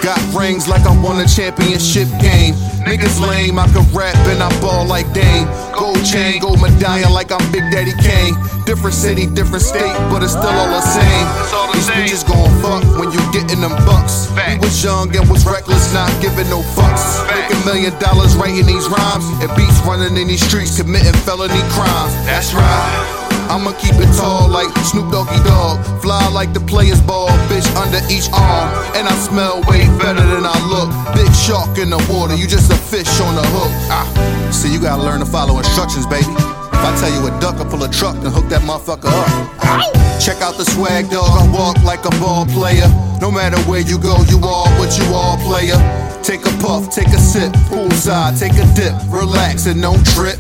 Got 0.05 0.21
rings 0.37 0.69
like 0.69 0.85
I 0.85 0.93
won 1.01 1.17
a 1.17 1.27
championship 1.27 2.09
game. 2.21 2.53
Niggas 2.85 3.25
lame, 3.25 3.59
I 3.59 3.65
can 3.73 3.89
rap 3.97 4.13
and 4.29 4.43
I 4.43 4.53
ball 4.61 4.85
like 4.85 5.09
Dame. 5.17 5.49
Gold 5.73 6.05
chain, 6.05 6.43
gold 6.43 6.61
medallion 6.61 7.11
like 7.11 7.33
I'm 7.33 7.41
Big 7.51 7.65
Daddy 7.73 7.97
Kane. 8.05 8.37
Different 8.69 8.93
city, 8.93 9.25
different 9.25 9.65
state, 9.65 9.97
but 10.13 10.23
it's 10.23 10.37
still 10.37 10.53
all 10.53 10.69
the 10.69 10.85
same. 10.85 11.25
These 11.73 11.89
bitches 11.89 12.29
gon' 12.29 12.53
fuck 12.61 12.85
when 13.01 13.17
you 13.17 13.21
gettin' 13.33 13.65
them 13.65 13.73
bucks. 13.89 14.29
We 14.37 14.61
was 14.61 14.77
young 14.85 15.09
and 15.17 15.25
was 15.31 15.47
reckless, 15.47 15.95
not 15.95 16.13
giving 16.21 16.53
no 16.53 16.61
fucks. 16.77 17.25
Making 17.33 17.65
million 17.65 17.99
dollars 17.99 18.37
writing 18.37 18.67
these 18.67 18.85
rhymes, 18.93 19.25
and 19.41 19.49
beats 19.57 19.81
running 19.89 20.21
in 20.21 20.29
these 20.29 20.45
streets, 20.45 20.77
committing 20.77 21.17
felony 21.25 21.65
crimes. 21.73 22.13
That's 22.29 22.53
right. 22.53 23.24
I'ma 23.51 23.73
keep 23.79 23.95
it 24.01 24.11
tall 24.17 24.49
like 24.49 24.69
Snoop 24.85 25.11
Doggy 25.13 25.37
Dogg. 25.45 25.81
Fly 26.01 26.29
like 26.29 26.53
the 26.53 26.61
player's 26.61 27.01
ball, 27.01 27.29
bitch 27.49 27.69
under 27.77 28.01
each 28.11 28.29
arm. 28.33 28.69
And 28.97 29.09
I 29.09 29.15
smell 29.17 29.61
way 29.69 29.87
better 29.99 30.25
than 30.25 30.45
I 30.45 30.57
look. 30.69 30.91
Big 31.15 31.33
shark 31.35 31.79
in 31.79 31.91
the 31.91 32.01
water, 32.11 32.35
you 32.35 32.47
just 32.47 32.73
a 32.73 32.77
fish 32.77 33.21
on 33.21 33.35
the 33.35 33.47
hook. 33.55 33.73
Ah, 33.91 34.07
see, 34.51 34.73
you 34.73 34.81
gotta 34.81 35.03
learn 35.03 35.21
to 35.21 35.27
follow 35.27 35.59
instructions, 35.59 36.07
baby. 36.07 36.33
If 36.75 36.83
I 36.83 36.97
tell 37.01 37.13
you 37.13 37.27
a 37.29 37.33
duck, 37.41 37.57
I 37.61 37.65
pull 37.65 37.83
a 37.85 37.91
truck 37.91 38.17
and 38.17 38.29
hook 38.29 38.49
that 38.49 38.63
motherfucker 38.63 39.09
up. 39.09 40.21
Check 40.21 40.41
out 40.43 40.57
the 40.57 40.65
swag, 40.65 41.11
dog. 41.11 41.29
I 41.29 41.45
walk 41.53 41.83
like 41.83 42.05
a 42.05 42.11
ball 42.21 42.47
player. 42.47 42.89
No 43.21 43.31
matter 43.31 43.59
where 43.71 43.81
you 43.81 43.99
go, 43.99 44.17
you 44.29 44.41
all 44.43 44.69
what 44.79 44.97
you 44.99 45.05
all 45.15 45.37
player. 45.39 45.77
Take 46.23 46.47
a 46.47 46.53
puff, 46.59 46.89
take 46.91 47.09
a 47.09 47.19
sip, 47.19 47.53
poolside, 47.69 48.39
take 48.39 48.57
a 48.57 48.65
dip, 48.75 48.95
relax 49.13 49.67
and 49.67 49.83
don't 49.83 50.05
trip. 50.07 50.39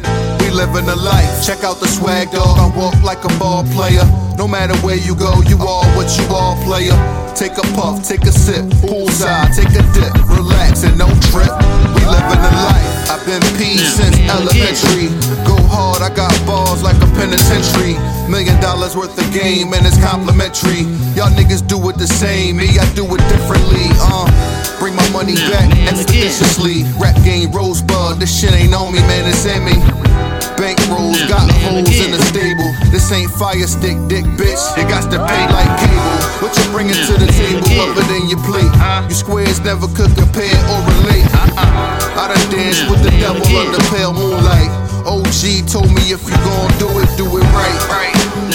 Living 0.54 0.86
a 0.88 0.94
life. 0.94 1.44
Check 1.44 1.64
out 1.64 1.80
the 1.80 1.88
swag, 1.88 2.30
dog. 2.30 2.46
I 2.56 2.70
walk 2.78 2.94
like 3.02 3.24
a 3.24 3.32
ball 3.42 3.66
player. 3.74 4.06
No 4.38 4.46
matter 4.46 4.78
where 4.86 4.94
you 4.94 5.18
go, 5.18 5.42
you 5.50 5.58
all 5.58 5.82
what 5.98 6.06
you 6.14 6.24
all 6.30 6.54
player. 6.62 6.94
Take 7.34 7.58
a 7.58 7.66
puff, 7.74 8.06
take 8.06 8.22
a 8.22 8.30
sip, 8.30 8.62
poolside, 8.78 9.50
take 9.50 9.74
a 9.74 9.82
dip, 9.90 10.14
relax 10.30 10.86
and 10.86 10.94
don't 10.94 11.18
trip. 11.34 11.50
We 11.98 12.06
living 12.06 12.38
a 12.38 12.52
life. 12.70 13.10
I've 13.10 13.26
been 13.26 13.42
P 13.58 13.82
since 13.82 14.14
elementary. 14.30 15.10
Go 15.42 15.58
hard, 15.66 16.06
I 16.06 16.14
got 16.14 16.30
balls 16.46 16.86
like 16.86 17.02
a 17.02 17.10
penitentiary. 17.18 17.98
Million 18.30 18.54
dollars 18.62 18.94
worth 18.94 19.18
of 19.18 19.26
game 19.34 19.74
and 19.74 19.82
it's 19.82 19.98
complimentary. 19.98 20.86
Y'all 21.18 21.34
niggas 21.34 21.66
do 21.66 21.82
it 21.90 21.98
the 21.98 22.06
same, 22.06 22.62
me 22.62 22.78
I 22.78 22.86
do 22.94 23.02
it 23.10 23.22
differently. 23.26 23.90
Uh, 23.98 24.30
bring 24.78 24.94
my 24.94 25.08
money 25.10 25.34
back 25.50 25.66
expeditiously. 25.90 26.86
Rap 27.02 27.18
game 27.26 27.50
rosebud, 27.50 28.22
this 28.22 28.30
shit 28.30 28.54
ain't 28.54 28.72
on 28.72 28.94
me, 28.94 29.00
man, 29.10 29.26
it's 29.26 29.44
in 29.44 29.64
me. 29.66 30.13
Bank 30.56 30.78
rolls, 30.86 31.20
got 31.26 31.48
holes 31.66 31.90
in 31.98 32.12
the 32.12 32.20
stable. 32.30 32.70
This 32.92 33.10
ain't 33.10 33.30
fire 33.30 33.66
stick, 33.66 33.96
dick, 34.06 34.24
bitch. 34.38 34.60
You 34.76 34.84
got 34.86 35.08
to 35.10 35.18
pay 35.26 35.44
like 35.50 35.70
cable. 35.80 36.16
What 36.44 36.52
you 36.54 36.64
bringing 36.70 36.96
to 36.96 37.14
the 37.18 37.28
table 37.32 37.66
other 37.80 38.04
than 38.06 38.28
your 38.28 38.40
plate? 38.44 38.70
Uh-huh. 38.78 39.08
You 39.08 39.14
squares 39.14 39.60
never 39.60 39.88
could 39.96 40.14
compare 40.14 40.54
or 40.70 40.80
relate. 41.00 41.26
Uh-uh. 41.34 42.20
I 42.20 42.30
done 42.30 42.46
danced 42.52 42.88
with 42.90 43.02
the 43.02 43.10
devil 43.18 43.42
under 43.56 43.82
pale 43.90 44.12
moonlight. 44.12 44.70
OG 45.04 45.68
told 45.68 45.92
me 45.92 46.14
if 46.14 46.24
you 46.24 46.36
gon' 46.40 46.72
do 46.80 46.88
it, 47.00 47.08
do 47.16 47.26
it 47.36 47.44
right. 47.52 47.80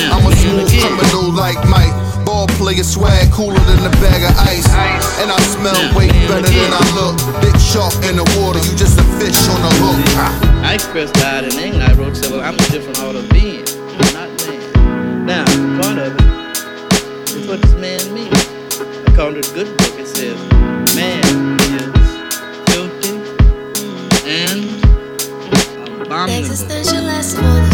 I'm 0.09 0.25
a 0.25 0.33
smooth 0.33 0.69
criminal 0.69 1.31
like 1.31 1.61
Mike. 1.69 1.93
Ball 2.39 2.47
player 2.55 2.83
swag 2.83 3.29
cooler 3.33 3.59
than 3.67 3.85
a 3.85 3.89
bag 3.99 4.23
of 4.23 4.31
ice. 4.47 4.65
And 5.19 5.29
I 5.29 5.37
smell 5.41 5.75
way 5.93 6.07
better 6.07 6.47
than 6.47 6.71
I 6.71 6.83
look. 6.95 7.19
Big 7.41 7.59
shark 7.59 7.93
in 8.07 8.15
the 8.15 8.23
water, 8.39 8.59
you 8.59 8.77
just 8.77 8.97
a 8.97 9.03
fish 9.19 9.35
on 9.49 9.59
a 9.59 9.71
hook. 9.83 9.99
I 10.63 10.75
expressed 10.75 11.15
that 11.15 11.43
in 11.43 11.59
England. 11.59 11.83
I 11.83 11.93
wrote, 11.95 12.17
well, 12.31 12.39
I'm 12.39 12.55
a 12.55 12.67
different 12.71 12.97
order 13.03 13.19
of 13.19 13.29
being. 13.29 13.65
I'm 13.67 14.13
not 14.15 14.31
man. 14.47 15.25
Now, 15.25 15.45
part 15.81 15.97
of 15.97 16.15
it 16.15 17.35
is 17.35 17.45
what 17.45 17.59
does 17.59 17.75
man 17.75 18.13
mean? 18.13 18.31
According 19.07 19.41
to 19.41 19.49
the 19.49 19.55
good 19.55 19.77
book, 19.77 19.99
it 19.99 20.07
says, 20.07 20.95
man 20.95 21.58
abominable. 26.23 26.51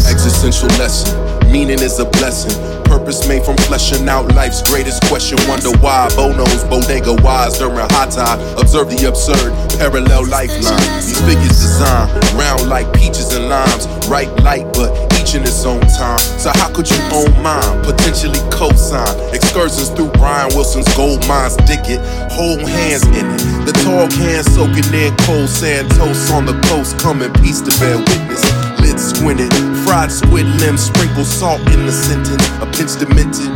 Existential 0.05 0.69
lesson, 0.77 1.51
meaning 1.51 1.79
is 1.79 1.99
a 1.99 2.05
blessing. 2.05 2.53
Purpose 2.85 3.27
made 3.27 3.43
from 3.43 3.57
fleshing 3.57 4.07
out 4.07 4.33
life's 4.35 4.61
greatest 4.69 5.03
question. 5.05 5.37
Wonder 5.47 5.71
why 5.79 6.07
Bono's 6.15 6.63
bodega 6.65 7.13
wise 7.23 7.57
during 7.57 7.77
high 7.89 8.09
tide. 8.09 8.39
Observe 8.59 8.89
the 8.89 9.07
absurd, 9.07 9.53
parallel 9.79 10.27
lifeline. 10.27 10.77
These 11.01 11.19
figures 11.21 11.57
designed 11.59 12.11
round 12.33 12.69
like 12.69 12.91
peaches 12.93 13.33
and 13.33 13.49
limes. 13.49 13.87
Right 14.07 14.29
light, 14.43 14.71
but 14.73 15.04
in 15.35 15.43
its 15.43 15.65
own 15.65 15.81
time. 15.81 16.19
So 16.39 16.49
how 16.55 16.71
could 16.71 16.89
you 16.89 16.97
own 17.11 17.31
mine? 17.43 17.83
Potentially 17.83 18.39
co-sign 18.49 19.35
excursions 19.35 19.89
through 19.89 20.09
Brian 20.15 20.49
Wilson's 20.55 20.87
gold 20.95 21.27
mines. 21.27 21.57
Dig 21.67 21.83
it, 21.85 21.99
hold 22.31 22.61
hands 22.61 23.03
in 23.11 23.27
it. 23.27 23.39
The 23.67 23.73
tall 23.83 24.07
can 24.07 24.43
soaking 24.43 24.87
in 24.95 25.15
cold 25.27 25.49
sand 25.49 25.91
toast 25.91 26.31
on 26.31 26.45
the 26.45 26.55
coast. 26.71 26.97
Come 26.99 27.21
in 27.21 27.31
peace 27.43 27.61
to 27.61 27.71
bear 27.79 27.97
witness 27.97 28.43
lid 28.79 28.99
squinted. 28.99 29.51
Fried 29.83 30.11
squid 30.11 30.47
limbs, 30.61 30.85
sprinkle 30.85 31.25
salt 31.25 31.59
in 31.73 31.85
the 31.85 31.91
sentence. 31.91 32.45
A 32.63 32.65
pinch 32.71 32.95
demented. 32.95 33.51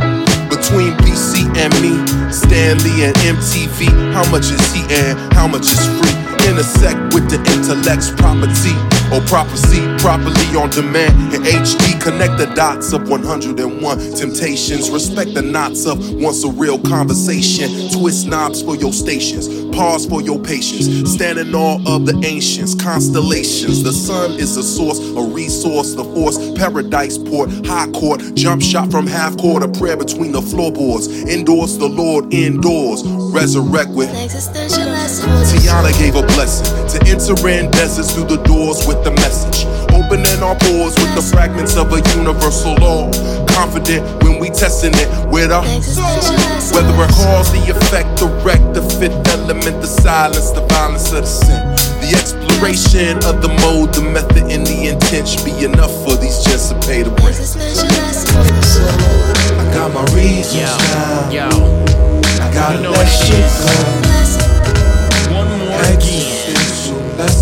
Between 0.52 0.92
BC 1.00 1.48
and 1.56 1.72
me, 1.80 1.96
Stanley 2.32 3.08
and 3.08 3.16
MTV. 3.24 3.88
How 4.14 4.30
much 4.30 4.52
is 4.52 4.62
he 4.74 4.84
and 4.90 5.16
how 5.34 5.48
much 5.48 5.72
is 5.72 5.80
free? 5.98 6.18
Intersect 6.50 7.14
with 7.14 7.30
the 7.30 7.40
intellect's 7.54 8.12
property 8.12 8.99
or 9.14 9.22
prophecy 9.22 9.82
properly 9.98 10.46
on 10.56 10.70
demand 10.70 11.34
in 11.34 11.42
HD. 11.42 12.00
Connect 12.02 12.38
the 12.38 12.52
dots 12.56 12.94
of 12.94 13.10
101 13.10 14.14
temptations. 14.14 14.90
Respect 14.90 15.34
the 15.34 15.42
knots 15.42 15.86
of 15.86 16.14
once 16.14 16.44
a 16.44 16.50
real 16.50 16.80
conversation. 16.80 17.90
Twist 17.92 18.28
knobs 18.28 18.62
for 18.62 18.76
your 18.76 18.94
stations. 18.94 19.48
Pause 19.76 20.06
for 20.08 20.22
your 20.22 20.40
patience. 20.40 21.12
Stand 21.12 21.40
in 21.40 21.54
awe 21.54 21.80
of 21.86 22.06
the 22.06 22.20
ancients, 22.26 22.76
constellations. 22.76 23.84
The 23.84 23.94
sun 23.94 24.32
is 24.32 24.58
a 24.58 24.64
source, 24.64 25.00
a 25.00 25.22
resource, 25.22 25.94
the 25.94 26.04
force, 26.04 26.38
paradise 26.58 27.18
port, 27.18 27.50
high 27.66 27.90
court, 27.92 28.22
jump 28.36 28.62
shot 28.62 28.92
from 28.92 29.08
half 29.08 29.38
court, 29.38 29.64
a 29.64 29.68
prayer 29.68 29.98
between 29.98 30.32
the 30.32 30.42
floorboards. 30.42 31.08
Endorse 31.24 31.78
the 31.78 31.88
Lord 31.88 32.34
indoors, 32.34 33.04
resurrect 33.32 33.92
with. 33.92 34.10
Tiana 34.10 35.92
gave 35.98 36.16
a 36.16 36.24
blessing 36.36 36.66
to 36.90 36.98
enter 37.08 37.36
in 37.48 37.72
deserts 37.72 38.14
through 38.14 38.26
the 38.26 38.42
doors 38.44 38.86
with 38.88 39.04
the 39.04 39.12
message. 39.12 39.66
Opening 39.94 40.42
our 40.42 40.56
pores 40.56 40.96
with 40.98 41.14
the 41.16 41.22
fragments 41.22 41.76
of 41.78 41.92
a 41.94 42.02
universal 42.18 42.74
law. 42.76 43.12
Confident 43.48 44.04
when 44.24 44.40
we 44.40 44.50
testing 44.50 44.94
it 44.96 45.10
with 45.30 45.52
a 45.52 45.62
whether 46.74 46.94
it 47.04 47.12
cause 47.12 47.52
the 47.52 47.62
effect, 47.72 48.20
direct 48.20 48.74
the 48.74 48.82
fifth 49.00 49.28
element, 49.30 49.82
the 49.82 49.88
silence, 49.88 50.52
the 50.52 50.62
violence 50.68 51.12
of 51.12 51.22
the 51.22 51.28
sin. 51.28 51.76
The 52.02 52.16
exploration 52.18 53.18
of 53.26 53.42
the 53.42 53.50
mode, 53.62 53.94
the 53.94 54.02
method, 54.02 54.50
and 54.50 54.66
the 54.66 54.88
intent 54.90 55.28
should 55.28 55.46
be 55.46 55.66
enough 55.66 55.92
for 56.04 56.16
these 56.16 56.44
gents 56.44 56.70
to 56.70 56.76
pay 56.88 57.04
the 57.04 57.12
rent. 57.22 57.38
I 59.60 59.74
got 59.74 59.94
my 59.94 60.04
reasons 60.16 60.78
now. 60.90 61.30
Yo, 61.30 61.50
I 61.50 62.09
gotta 62.54 62.78
You 62.78 62.84
know 62.84 62.92
let 62.92 63.08
shit 63.08 63.46
go. 63.62 63.74
one 65.34 65.50
more 65.60 65.82
again. 65.94 66.56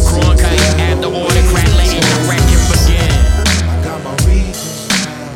Cronkite 0.08 0.80
at 0.80 1.02
the 1.02 1.08
order, 1.08 1.44
crack 1.52 1.70
letting 1.78 2.02
the 2.02 2.18
record 2.30 2.64
begin. 2.72 3.12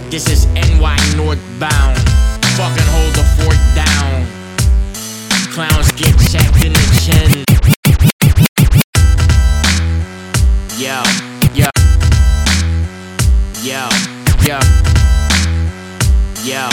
This 0.10 0.28
is 0.30 0.46
NY 0.48 0.98
northbound. 1.16 1.98
Fucking 2.58 2.90
hold 2.94 3.14
the 3.16 3.24
fort 3.38 3.60
down. 3.76 4.26
Clowns 5.54 5.92
get 5.94 6.14
checked 6.32 6.64
in 6.66 6.74
the 6.74 6.86
chin. 7.04 7.46
Yo, 10.78 11.04
yo, 11.54 11.70
yo, 13.64 13.90
yo. 14.48 14.60
Yo, 16.44 16.68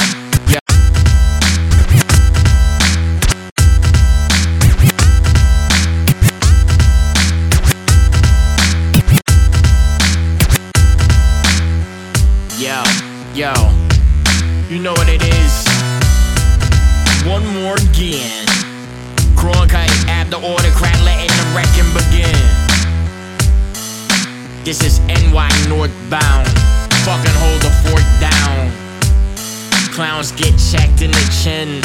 chin. 31.48 31.80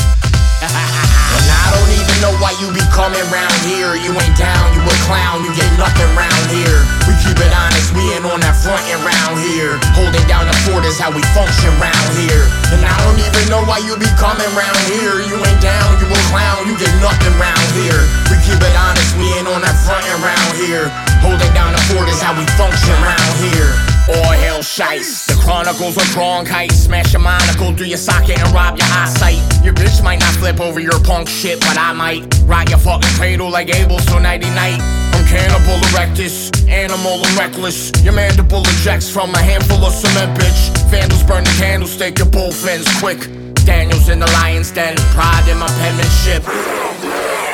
And 0.64 1.48
I 1.50 1.68
don't 1.76 1.92
even 1.96 2.18
know 2.24 2.36
why 2.40 2.56
you 2.60 2.72
be 2.72 2.84
coming 2.92 3.24
round 3.32 3.60
here. 3.64 3.96
You 3.96 4.12
ain't 4.16 4.38
down, 4.38 4.76
you 4.76 4.82
a 4.84 4.96
clown, 5.08 5.44
you 5.44 5.52
get 5.56 5.68
nothing 5.80 6.08
round 6.16 6.46
here. 6.52 6.84
We 7.08 7.16
keep 7.24 7.36
it 7.36 7.52
honest, 7.52 7.92
we 7.96 8.04
ain't 8.16 8.28
on 8.28 8.40
that 8.44 8.56
front 8.60 8.84
and 8.92 9.00
round 9.04 9.40
here. 9.44 9.80
Holding 9.96 10.24
down 10.28 10.48
the 10.48 10.56
fort 10.68 10.84
is 10.88 11.00
how 11.00 11.12
we 11.12 11.24
function 11.36 11.72
round 11.80 12.12
here. 12.16 12.44
And 12.76 12.84
I 12.84 12.96
don't 13.04 13.20
even 13.20 13.44
know 13.52 13.64
why 13.64 13.84
you 13.84 13.96
be 14.00 14.08
coming 14.20 14.52
round 14.56 14.80
here. 14.88 15.20
You 15.24 15.36
ain't 15.40 15.62
down, 15.64 15.90
you 16.00 16.08
a 16.08 16.20
clown, 16.32 16.68
you 16.68 16.76
get 16.80 16.92
nothing 17.04 17.36
round 17.40 17.68
here. 17.76 18.04
We 18.32 18.40
keep 18.44 18.60
it 18.60 18.76
honest, 18.76 19.16
we 19.20 19.28
ain't 19.36 19.48
on 19.48 19.64
that 19.64 19.76
front 19.84 20.04
and 20.08 20.20
round 20.24 20.54
here. 20.60 20.88
Holding 21.24 21.52
down 21.56 21.76
the 21.76 21.82
fort 21.92 22.08
is 22.08 22.20
how 22.20 22.36
we 22.36 22.46
function 22.60 22.96
round 23.04 23.36
here. 23.40 23.93
All 24.10 24.36
hell 24.36 24.60
shice. 24.60 25.28
The 25.28 25.40
chronicles 25.42 25.96
of 25.96 26.04
Cronkite. 26.12 26.74
Smash 26.74 27.14
your 27.14 27.22
monocle 27.22 27.74
through 27.74 27.88
your 27.88 27.98
socket 27.98 28.38
and 28.38 28.54
rob 28.54 28.78
your 28.78 28.88
eyesight. 28.92 29.40
Your 29.64 29.74
bitch 29.74 30.04
might 30.04 30.20
not 30.20 30.34
flip 30.36 30.60
over 30.60 30.82
your 30.82 31.00
punk 31.04 31.30
shit, 31.30 31.62
but 31.62 31.78
I 31.78 31.94
might. 31.94 32.28
Ride 32.44 32.70
your 32.70 32.80
fucking 32.80 33.16
cradle 33.16 33.50
like 33.50 33.74
Abel 33.74 34.00
so 34.00 34.20
nighty 34.20 34.50
night. 34.50 34.80
I'm 35.16 35.26
cannibal 35.26 35.80
erectus, 35.88 36.52
animal 36.68 37.26
and 37.26 37.38
reckless. 37.38 37.92
Your 38.04 38.12
mandible 38.12 38.64
ejects 38.76 39.10
from 39.10 39.34
a 39.36 39.40
handful 39.40 39.86
of 39.86 39.94
cement, 39.94 40.38
bitch. 40.38 40.78
Vandals 40.92 41.24
burn 41.24 41.46
the 41.46 41.56
candlestick, 41.58 42.18
your 42.18 42.28
bull 42.28 42.52
fins 42.52 42.88
quick. 43.00 43.20
Daniels 43.64 44.10
in 44.10 44.20
the 44.20 44.30
lion's 44.44 44.72
den, 44.72 44.98
pride 45.16 45.48
in 45.48 45.58
my 45.58 45.68
penmanship. 45.80 46.44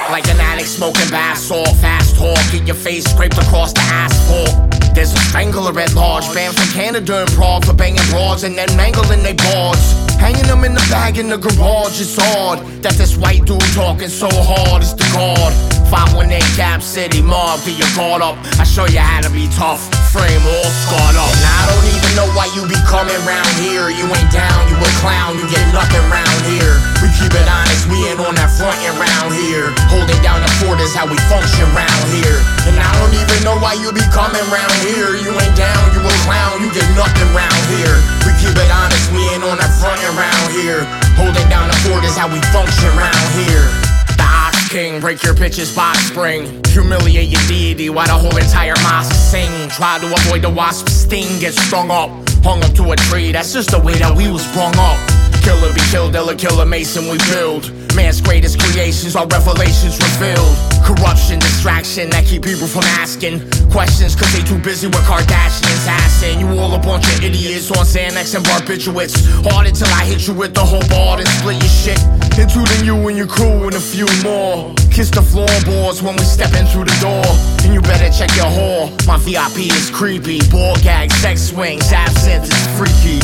Like 0.10 0.28
an 0.28 0.42
addict 0.42 0.68
smoking 0.68 1.12
bath 1.12 1.38
salt, 1.38 1.76
fast 1.78 2.16
talk, 2.16 2.40
get 2.52 2.66
your 2.66 2.76
face 2.76 3.06
scraped 3.06 3.38
across 3.38 3.72
the 3.72 3.82
asphalt. 3.82 4.69
There's 4.94 5.14
a 5.14 5.20
strangler 5.30 5.78
at 5.80 5.94
large, 5.94 6.26
banned 6.34 6.56
from 6.56 6.70
Canada 6.74 7.22
and 7.22 7.30
Prague 7.32 7.66
for 7.66 7.74
banging 7.74 8.06
broads 8.10 8.44
and 8.44 8.58
then 8.58 8.70
mangling 8.76 9.24
they 9.24 9.34
boards. 9.34 9.82
Hanging 10.20 10.48
them 10.48 10.64
in 10.66 10.74
the 10.74 10.86
bag 10.92 11.18
in 11.18 11.30
the 11.30 11.38
garage, 11.38 12.02
it's 12.02 12.20
odd 12.36 12.60
that 12.84 12.94
this 13.00 13.16
white 13.16 13.46
dude 13.46 13.62
talking 13.72 14.10
so 14.10 14.28
hard 14.30 14.84
is 14.84 14.94
the 14.94 15.08
god. 15.16 15.54
518 15.90 16.38
Cap 16.54 16.82
City 16.84 17.22
mob, 17.22 17.64
get 17.66 17.80
your 17.80 17.90
guard 17.96 18.22
up. 18.22 18.38
I 18.60 18.64
show 18.68 18.86
you 18.86 19.00
how 19.00 19.22
to 19.26 19.32
be 19.32 19.48
tough, 19.56 19.82
frame 20.12 20.44
all 20.44 20.70
scarred 20.86 21.18
up. 21.18 21.32
And 21.32 21.48
I 21.48 21.62
don't 21.72 21.88
even 21.96 22.12
know 22.20 22.30
why 22.36 22.52
you 22.54 22.62
be 22.68 22.78
coming 22.86 23.18
round 23.26 23.50
here. 23.58 23.90
You 23.90 24.06
ain't 24.06 24.32
down, 24.36 24.60
you 24.70 24.76
a 24.78 24.92
clown, 25.02 25.40
you 25.40 25.48
get 25.50 25.64
nothing 25.74 26.04
round 26.12 26.40
here. 26.46 26.78
Keep 27.20 27.36
it 27.36 27.52
honest, 27.52 27.84
we 27.92 28.00
ain't 28.08 28.24
on 28.24 28.32
that 28.40 28.48
front 28.48 28.80
and 28.80 28.96
round 28.96 29.36
here. 29.36 29.76
Holding 29.92 30.16
down 30.24 30.40
the 30.40 30.48
fort 30.64 30.80
is 30.80 30.96
how 30.96 31.04
we 31.04 31.20
function 31.28 31.68
round 31.76 32.06
here. 32.16 32.40
And 32.64 32.80
I 32.80 32.88
don't 32.96 33.12
even 33.12 33.44
know 33.44 33.60
why 33.60 33.76
you 33.76 33.92
be 33.92 34.08
coming 34.16 34.40
round 34.48 34.72
here. 34.88 35.20
You 35.20 35.36
ain't 35.36 35.58
down, 35.60 35.84
you 35.92 36.00
a 36.00 36.14
clown, 36.24 36.64
you 36.64 36.72
get 36.72 36.88
nothing 36.96 37.28
round 37.36 37.60
here. 37.76 38.00
We 38.24 38.32
keep 38.40 38.56
it 38.56 38.72
honest, 38.72 39.12
we 39.12 39.20
ain't 39.36 39.44
on 39.44 39.60
that 39.60 39.68
front 39.84 40.00
and 40.00 40.16
round 40.16 40.48
here. 40.56 40.88
Holding 41.20 41.44
down 41.52 41.68
the 41.68 41.76
fort 41.84 42.08
is 42.08 42.16
how 42.16 42.32
we 42.32 42.40
function 42.56 42.88
round 42.96 43.28
here. 43.36 43.68
The 44.16 44.24
Ox 44.24 44.72
King, 44.72 45.04
break 45.04 45.20
your 45.20 45.36
pitches 45.36 45.76
box 45.76 46.00
spring. 46.08 46.64
Humiliate 46.72 47.28
your 47.28 47.44
deity 47.52 47.92
while 47.92 48.08
the 48.08 48.16
whole 48.16 48.40
entire 48.40 48.80
mosque 48.80 49.12
sing. 49.12 49.52
Try 49.76 50.00
to 50.00 50.08
avoid 50.08 50.48
the 50.48 50.50
wasp's 50.50 50.96
sting, 50.96 51.36
get 51.44 51.52
strung 51.52 51.92
up. 51.92 52.08
Hung 52.48 52.64
up 52.64 52.72
to 52.80 52.92
a 52.92 52.96
tree, 53.12 53.36
that's 53.36 53.52
just 53.52 53.76
the 53.76 53.80
way 53.84 54.00
that 54.00 54.16
we 54.16 54.32
was 54.32 54.40
sprung 54.48 54.72
up. 54.80 55.19
Killer 55.50 55.74
be 55.74 55.82
killed, 55.90 56.16
illa 56.16 56.36
killer 56.36 56.64
Mason 56.64 57.10
we 57.10 57.18
build. 57.34 57.74
Man's 57.96 58.22
greatest 58.22 58.62
creations 58.62 59.16
are 59.16 59.26
revelations 59.26 59.98
revealed. 59.98 60.54
Corruption, 60.86 61.40
distraction 61.40 62.08
that 62.12 62.24
keep 62.26 62.44
people 62.44 62.68
from 62.68 62.84
asking 63.02 63.42
questions 63.74 64.14
cause 64.14 64.30
they 64.32 64.46
too 64.46 64.62
busy 64.62 64.86
with 64.86 65.02
Kardashians 65.10 65.90
assing. 65.90 66.38
You 66.40 66.54
all 66.62 66.76
a 66.76 66.78
bunch 66.78 67.10
of 67.10 67.24
idiots 67.24 67.72
on 67.72 67.82
Xanax 67.82 68.36
and 68.38 68.46
barbiturates. 68.46 69.18
Hard 69.50 69.66
until 69.66 69.90
I 69.90 70.06
hit 70.06 70.28
you 70.28 70.36
with 70.36 70.54
the 70.54 70.62
whole 70.62 70.86
board 70.86 71.18
and 71.18 71.28
split 71.42 71.58
your 71.58 71.74
shit. 71.82 72.00
Including 72.38 72.86
you 72.86 72.94
and 73.10 73.18
your 73.18 73.26
crew 73.26 73.66
and 73.66 73.74
a 73.74 73.82
few 73.82 74.06
more. 74.22 74.76
Kiss 74.94 75.10
the 75.10 75.26
floorboards 75.26 76.04
when 76.04 76.14
we 76.14 76.26
step 76.30 76.54
in 76.54 76.68
through 76.68 76.86
the 76.86 76.98
door. 77.02 77.26
And 77.66 77.74
you 77.74 77.82
better 77.82 78.14
check 78.14 78.30
your 78.38 78.54
whore. 78.54 78.94
My 79.08 79.18
VIP 79.18 79.66
is 79.74 79.90
creepy. 79.90 80.46
Ball 80.52 80.76
gag, 80.86 81.10
sex 81.10 81.42
swings, 81.42 81.92
absinthe 81.92 82.46
is 82.46 82.68
freaky. 82.78 83.18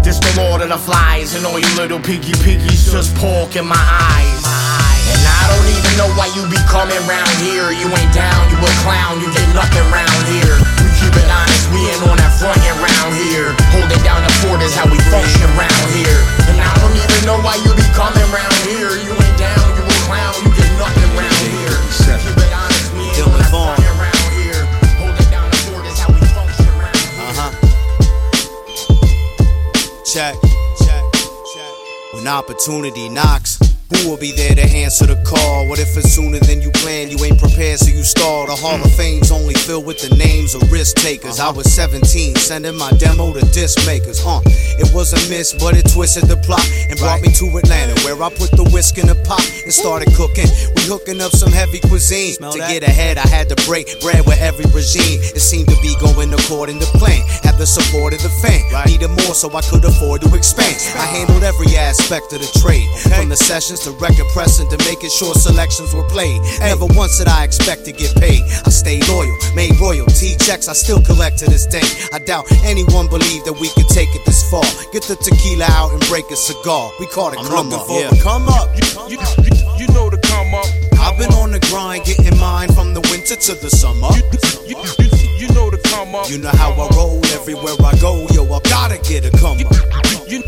This 0.00 0.16
the 0.16 0.32
lord 0.40 0.64
of 0.64 0.72
the 0.72 0.80
flies, 0.80 1.36
and 1.36 1.44
all 1.44 1.60
you 1.60 1.68
little 1.76 2.00
piggy 2.00 2.32
piggies 2.40 2.88
just 2.88 3.12
pork 3.20 3.54
in 3.54 3.68
my 3.68 3.76
eyes. 3.76 4.42
And 5.12 5.20
I 5.20 5.42
don't 5.52 5.68
even 5.76 5.92
know 6.00 6.10
why 6.16 6.32
you 6.32 6.42
be 6.48 6.56
coming 6.72 6.98
round 7.04 7.30
here. 7.44 7.68
You 7.68 7.84
ain't 7.84 8.14
down, 8.16 8.40
you 8.48 8.56
a 8.56 8.72
clown, 8.80 9.20
you 9.20 9.28
get 9.28 9.44
nothing 9.52 9.84
round 9.92 10.22
here. 10.32 10.56
We 10.80 10.88
keep 10.96 11.12
it 11.12 11.28
honest, 11.28 11.68
we 11.68 11.84
ain't 11.84 12.00
on 12.08 12.16
that 12.16 12.32
front 12.40 12.56
end 12.64 12.80
round 12.80 13.12
here. 13.28 13.52
Holding 13.76 14.00
down 14.00 14.24
the 14.24 14.32
fort 14.40 14.64
is 14.64 14.72
how 14.72 14.88
we 14.88 14.96
function 15.12 15.50
round 15.52 15.88
here. 15.92 16.20
And 16.48 16.56
I 16.56 16.72
don't 16.80 16.96
even 16.96 17.20
know 17.28 17.38
why 17.44 17.60
you 17.60 17.70
be 17.76 17.84
coming 17.92 18.24
round 18.32 18.56
here. 18.64 18.96
You 19.04 19.09
Check. 30.12 30.34
Check. 30.76 31.04
Check. 31.54 31.74
When 32.14 32.26
opportunity 32.26 33.08
knocks, 33.08 33.59
who 33.90 34.08
will 34.08 34.16
be 34.16 34.32
there 34.32 34.54
to 34.54 34.62
answer 34.62 35.06
the 35.06 35.18
call? 35.26 35.66
What 35.68 35.78
if 35.78 35.96
it's 35.96 36.14
sooner 36.14 36.38
than 36.38 36.62
you 36.62 36.70
planned? 36.70 37.10
You 37.10 37.18
ain't 37.24 37.38
prepared, 37.38 37.78
so 37.80 37.90
you 37.90 38.02
stall. 38.02 38.46
The 38.46 38.54
Hall 38.54 38.78
of 38.78 38.92
Fame's 38.94 39.30
only 39.30 39.54
filled 39.54 39.84
with 39.84 39.98
the 39.98 40.14
names 40.16 40.54
of 40.54 40.70
risk 40.70 40.96
takers. 40.96 41.40
I 41.40 41.50
was 41.50 41.66
17, 41.74 42.36
sending 42.36 42.76
my 42.76 42.90
demo 43.02 43.32
to 43.32 43.40
disc 43.50 43.84
makers. 43.86 44.22
Uh, 44.24 44.40
it 44.78 44.94
was 44.94 45.12
a 45.12 45.20
miss, 45.28 45.52
but 45.52 45.76
it 45.76 45.90
twisted 45.90 46.24
the 46.30 46.36
plot 46.38 46.64
and 46.88 46.98
brought 46.98 47.20
me 47.20 47.32
to 47.34 47.46
Atlanta, 47.58 47.98
where 48.06 48.14
I 48.22 48.30
put 48.30 48.54
the 48.54 48.64
whisk 48.70 48.98
in 48.98 49.06
the 49.10 49.18
pot 49.26 49.42
and 49.64 49.72
started 49.72 50.14
cooking. 50.14 50.46
We 50.78 50.86
hooking 50.86 51.20
up 51.20 51.32
some 51.34 51.50
heavy 51.50 51.80
cuisine. 51.80 52.38
to 52.38 52.58
get 52.70 52.82
ahead, 52.86 53.18
I 53.18 53.26
had 53.26 53.48
to 53.50 53.58
break 53.66 53.90
bread 54.00 54.22
with 54.24 54.38
every 54.40 54.70
regime. 54.70 55.18
It 55.34 55.42
seemed 55.42 55.68
to 55.68 55.78
be 55.82 55.98
going 55.98 56.32
according 56.32 56.78
to 56.78 56.86
plan. 56.94 57.26
Had 57.42 57.58
the 57.58 57.66
support 57.66 58.14
of 58.14 58.22
the 58.22 58.30
fan. 58.38 58.62
Needed 58.86 59.10
more, 59.10 59.34
so 59.34 59.50
I 59.50 59.62
could 59.66 59.84
afford 59.84 60.22
to 60.22 60.30
expand. 60.34 60.78
I 60.94 61.06
handled 61.10 61.42
every 61.42 61.74
aspect 61.74 62.32
of 62.32 62.38
the 62.38 62.50
trade, 62.62 62.86
from 63.18 63.28
the 63.28 63.36
sessions 63.36 63.79
to 63.84 63.92
record 63.92 64.28
pressing 64.32 64.68
to 64.68 64.78
making 64.84 65.10
sure 65.10 65.34
selections 65.34 65.94
were 65.94 66.06
played. 66.08 66.40
Never 66.60 66.86
once 66.86 67.18
did 67.18 67.28
I 67.28 67.44
expect 67.44 67.84
to 67.86 67.92
get 67.92 68.14
paid. 68.16 68.42
I 68.66 68.70
stayed 68.70 69.08
loyal, 69.08 69.34
made 69.54 69.72
royalty 69.80 70.36
checks 70.36 70.68
I 70.68 70.74
still 70.74 71.00
collect 71.00 71.38
to 71.38 71.46
this 71.46 71.66
day. 71.66 71.84
I 72.12 72.18
doubt 72.18 72.44
anyone 72.64 73.08
believed 73.08 73.46
that 73.46 73.56
we 73.58 73.68
could 73.70 73.88
take 73.88 74.14
it 74.14 74.24
this 74.26 74.44
far. 74.50 74.64
Get 74.92 75.04
the 75.04 75.16
tequila 75.16 75.64
out 75.70 75.92
and 75.92 76.00
break 76.08 76.30
a 76.30 76.36
cigar. 76.36 76.90
We 77.00 77.06
called 77.06 77.34
it 77.34 77.40
I'm 77.40 77.46
come 77.46 77.72
up. 77.72 77.86
for 77.86 78.00
yeah. 78.00 78.10
the 78.10 78.20
come 78.22 78.48
up. 78.48 78.68
You, 78.76 79.16
you, 79.16 79.18
you, 79.80 79.86
know 79.94 80.10
the 80.10 80.20
come 80.28 80.54
up. 80.54 80.68
I've 81.00 81.16
been 81.16 81.32
on 81.40 81.50
the 81.50 81.60
grind, 81.72 82.04
getting 82.04 82.38
mine 82.38 82.72
from 82.72 82.92
the 82.92 83.00
winter 83.08 83.36
to 83.36 83.54
the 83.54 83.70
summer. 83.70 84.08
You, 84.12 84.76
you, 85.40 85.48
know 85.54 85.70
the 85.70 85.80
come 85.88 86.14
up. 86.14 86.28
You 86.28 86.38
know 86.38 86.52
how 86.52 86.72
I 86.72 86.88
roll 86.96 87.24
everywhere 87.32 87.74
I 87.80 87.96
go, 87.98 88.26
yo. 88.30 88.44
I 88.44 88.60
gotta 88.68 88.98
get 89.08 89.24
a 89.24 89.30
come 89.38 89.56
up. 89.64 89.72
You, 90.28 90.44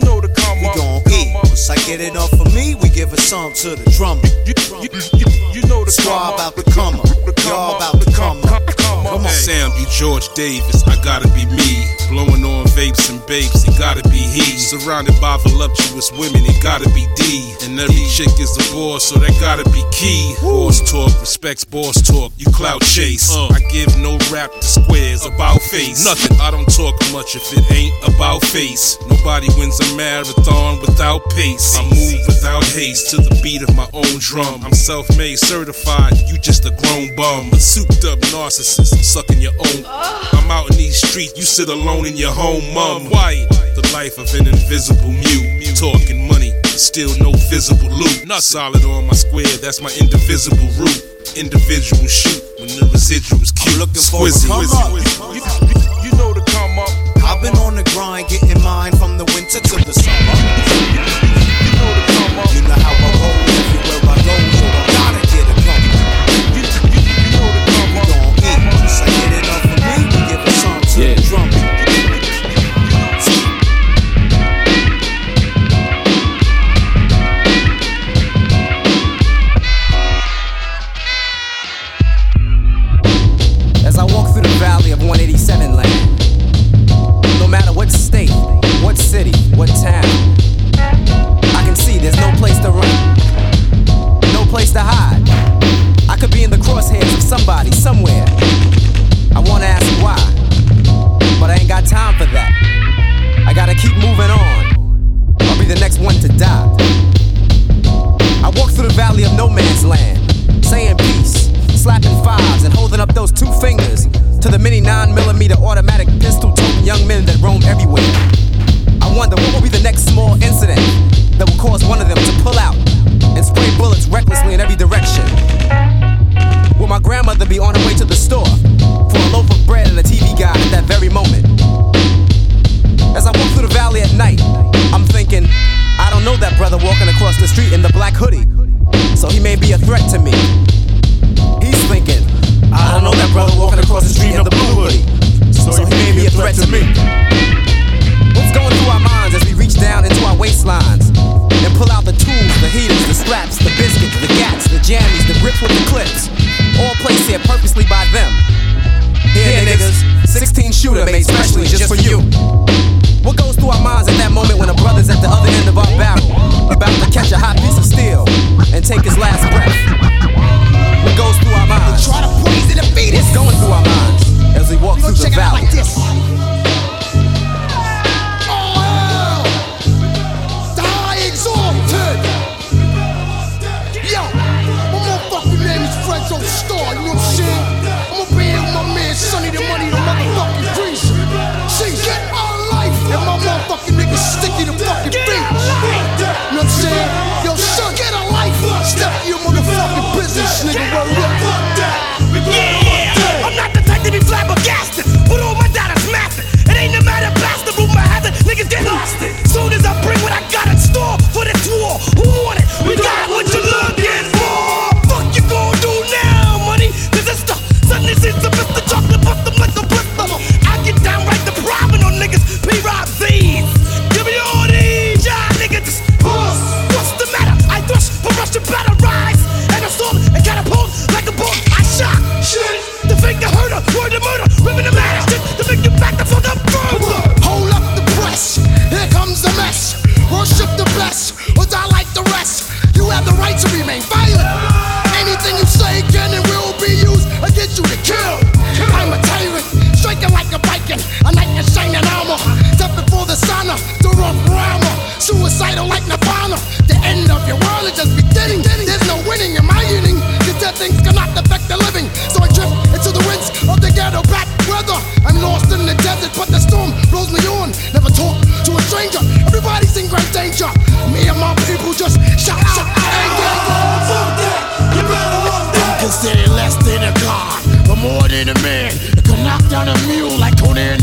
know 0.00 0.20
the 0.20 0.32
come 0.34 0.64
up. 0.64 0.74
We 0.74 0.80
gon' 0.80 1.02
eat. 1.12 1.21
Once 1.34 1.70
I 1.70 1.76
get 1.86 2.00
it 2.00 2.16
up 2.16 2.30
for 2.30 2.48
me, 2.50 2.74
we 2.76 2.88
give 2.88 3.12
a 3.12 3.20
song 3.20 3.52
to 3.62 3.76
the 3.76 3.90
drummer. 3.96 4.22
You, 4.46 4.54
you, 4.82 4.90
you, 5.18 5.26
you 5.54 5.68
know 5.68 5.84
the 5.84 5.90
Squad 5.90 6.12
come 6.12 6.34
about 6.34 6.58
up. 6.58 6.64
to 6.64 6.70
come 6.70 7.00
up. 7.00 7.06
Y'all 7.44 7.76
about 7.76 8.00
to 8.02 8.12
come 8.12 8.38
up. 8.44 8.66
Come 8.76 9.04
Come 9.06 9.26
on. 9.26 9.28
Sam 9.28 9.70
be 9.72 9.84
George 9.90 10.32
Davis, 10.34 10.82
I 10.86 10.96
gotta 11.02 11.28
be 11.28 11.46
me. 11.46 12.01
Blowing 12.12 12.44
on 12.44 12.66
vapes 12.76 13.08
and 13.08 13.24
babes, 13.24 13.66
it 13.66 13.78
gotta 13.78 14.06
be 14.10 14.20
he. 14.20 14.44
Surrounded 14.60 15.18
by 15.18 15.38
voluptuous 15.38 16.12
women, 16.12 16.44
it 16.44 16.62
gotta 16.62 16.84
be 16.90 17.06
D. 17.16 17.56
And 17.64 17.80
every 17.80 18.04
chick 18.12 18.28
is 18.36 18.52
a 18.60 18.76
boss, 18.76 19.04
so 19.04 19.18
that 19.18 19.32
gotta 19.40 19.64
be 19.72 19.82
key. 19.90 20.36
Boss 20.42 20.84
talk, 20.84 21.08
respects 21.22 21.64
boss 21.64 22.02
talk, 22.02 22.30
you 22.36 22.52
clout 22.52 22.82
chase. 22.82 23.34
Uh. 23.34 23.48
I 23.48 23.60
give 23.72 23.96
no 23.96 24.18
rap 24.30 24.52
to 24.52 24.62
squares 24.62 25.24
about 25.24 25.62
face. 25.62 26.04
Nothing, 26.04 26.36
I 26.38 26.50
don't 26.50 26.68
talk 26.68 27.00
much 27.16 27.34
if 27.34 27.48
it 27.56 27.64
ain't 27.72 27.96
about 28.04 28.44
face. 28.44 28.98
Nobody 29.08 29.48
wins 29.56 29.80
a 29.80 29.96
marathon 29.96 30.80
without 30.82 31.24
pace. 31.30 31.78
I 31.78 31.82
move 31.88 32.20
without 32.28 32.62
haste 32.76 33.08
to 33.12 33.24
the 33.24 33.40
beat 33.42 33.62
of 33.62 33.74
my 33.74 33.88
own 33.94 34.20
drum. 34.20 34.60
I'm 34.62 34.74
self 34.74 35.08
made, 35.16 35.38
certified, 35.38 36.12
you 36.28 36.36
just 36.36 36.66
a 36.66 36.76
grown 36.76 37.16
bum. 37.16 37.48
A 37.52 37.56
souped 37.56 38.04
up 38.04 38.18
narcissist, 38.36 39.00
sucking 39.00 39.40
your 39.40 39.56
own. 39.56 39.80
Oh. 39.88 40.28
I'm 40.32 40.50
out 40.50 40.70
in 40.70 40.76
these 40.76 41.00
streets, 41.00 41.32
you 41.36 41.44
sit 41.44 41.70
alone 41.70 42.01
in 42.04 42.16
your 42.16 42.32
home, 42.32 42.62
mum. 42.74 43.08
Quiet, 43.08 43.48
the 43.74 43.88
life 43.92 44.18
of 44.18 44.32
an 44.34 44.46
invisible 44.46 45.10
mute. 45.10 45.50
Talking 45.76 46.28
money, 46.28 46.52
still 46.64 47.10
no 47.18 47.32
visible 47.50 47.90
loot. 47.90 48.26
Not 48.26 48.42
solid 48.42 48.84
on 48.84 49.06
my 49.06 49.14
square, 49.14 49.46
that's 49.60 49.80
my 49.80 49.90
indivisible 49.98 50.68
root. 50.78 51.02
Individual 51.36 52.06
shoot 52.06 52.42
when 52.58 52.68
the 52.68 52.86
residuals 52.92 53.50
cute. 53.54 53.78
looking 53.78 54.02
for 54.02 54.28
Squizzy. 54.28 54.46
come 54.46 54.66
up. 54.78 54.92
You, 55.34 55.42
you, 55.42 56.10
you 56.10 56.12
know 56.18 56.32
the 56.32 56.42
come 56.46 56.78
up. 56.78 56.90
I've 57.24 57.42
been 57.42 57.56
on 57.58 57.74
the 57.74 57.84
grind, 57.94 58.28
getting 58.28 58.62
mine 58.62 58.92
from 58.96 59.18
the 59.18 59.24
winter 59.34 59.60
to 59.60 59.84
the 59.84 59.92
summer. 59.92 60.71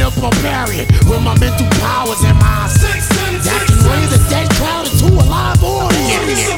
the 0.09 0.21
barbarian 0.21 0.87
with 1.05 1.21
my 1.21 1.37
mental 1.39 1.67
powers 1.81 2.21
and 2.23 2.37
my 2.37 2.67
six. 2.67 3.07
That 3.45 3.61
can 3.67 3.77
raise 3.85 4.11
a 4.13 4.21
dead 4.29 4.49
crowd 4.57 4.87
into 4.87 5.13
a 5.13 5.25
live 5.25 5.61
audience. 5.63 6.49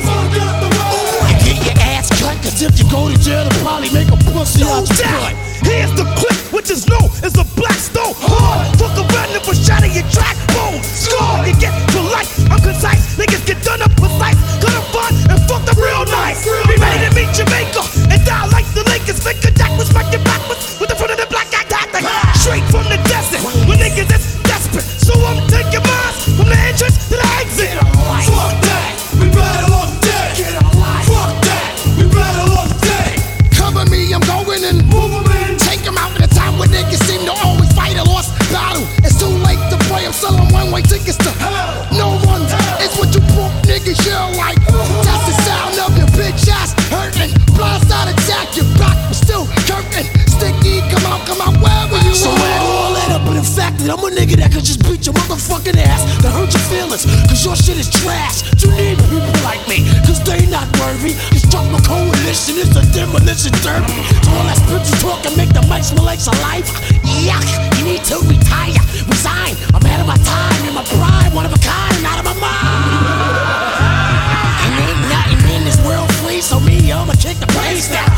And 1.25 1.37
get 1.43 1.57
your 1.65 1.77
ass 1.79 2.09
cut, 2.19 2.37
cause 2.43 2.61
if 2.61 2.79
you 2.79 2.85
go 2.89 3.09
to 3.09 3.17
jail, 3.19 3.47
they'll 3.47 3.63
probably 3.63 3.91
make 3.91 4.07
a 4.07 4.17
pussy 4.31 4.63
out 4.63 4.87
your 4.87 5.07
butt. 5.19 5.35
Here's 5.63 5.91
the 5.93 6.05
clip, 6.17 6.37
which 6.53 6.69
is 6.71 6.87
new, 6.87 7.05
it's 7.23 7.37
a 7.37 7.45
black 7.55 7.77
stone. 7.77 8.13
Hard, 8.17 8.77
fuck 8.79 8.97
around 8.97 9.35
if 9.35 9.47
a 9.47 9.55
shot 9.55 9.83
of 9.83 9.93
your 9.93 10.07
track. 10.09 10.30
I'm 53.91 53.99
a 53.99 54.07
nigga 54.07 54.39
that 54.39 54.55
could 54.55 54.63
just 54.63 54.79
beat 54.87 55.03
your 55.03 55.11
motherfucking 55.19 55.75
ass 55.75 56.07
to 56.23 56.31
hurt 56.31 56.47
your 56.47 56.63
feelings. 56.71 57.03
Cause 57.27 57.43
your 57.43 57.59
shit 57.59 57.75
is 57.75 57.91
trash. 57.91 58.39
You 58.63 58.71
need 58.71 58.95
people 59.11 59.35
like 59.43 59.59
me, 59.67 59.83
cause 60.07 60.23
they 60.23 60.47
not 60.47 60.63
worthy. 60.79 61.11
It's 61.35 61.43
drop 61.51 61.67
my 61.67 61.83
coalition, 61.83 62.55
it's 62.55 62.71
a 62.71 62.87
demolition 62.95 63.51
derby. 63.59 63.91
So 64.23 64.31
all 64.31 64.47
that 64.47 64.63
spiritual 64.63 64.95
talk 65.03 65.27
and 65.27 65.35
make 65.35 65.51
the 65.51 65.59
mic 65.67 65.83
smell 65.83 66.07
like 66.07 66.23
saliva. 66.23 66.71
Yuck, 67.27 67.43
you 67.83 67.91
need 67.91 68.03
to 68.07 68.15
retire, 68.31 68.79
resign. 69.11 69.59
I'm 69.75 69.83
out 69.83 69.99
of 69.99 70.07
my 70.07 70.19
time 70.23 70.61
and 70.71 70.75
my 70.79 70.87
pride, 70.87 71.35
one 71.35 71.43
of 71.43 71.51
a 71.51 71.59
kind 71.59 71.91
and 71.99 72.07
out 72.07 72.23
of 72.23 72.25
my 72.31 72.37
mind. 72.39 72.95
And 74.71 74.77
ain't 74.87 75.03
nothing 75.11 75.41
in 75.51 75.61
this 75.67 75.75
world 75.83 76.07
free, 76.23 76.39
so 76.39 76.63
me, 76.63 76.95
I'ma 76.95 77.11
kick 77.19 77.43
the 77.43 77.49
place 77.51 77.91
down. 77.91 78.10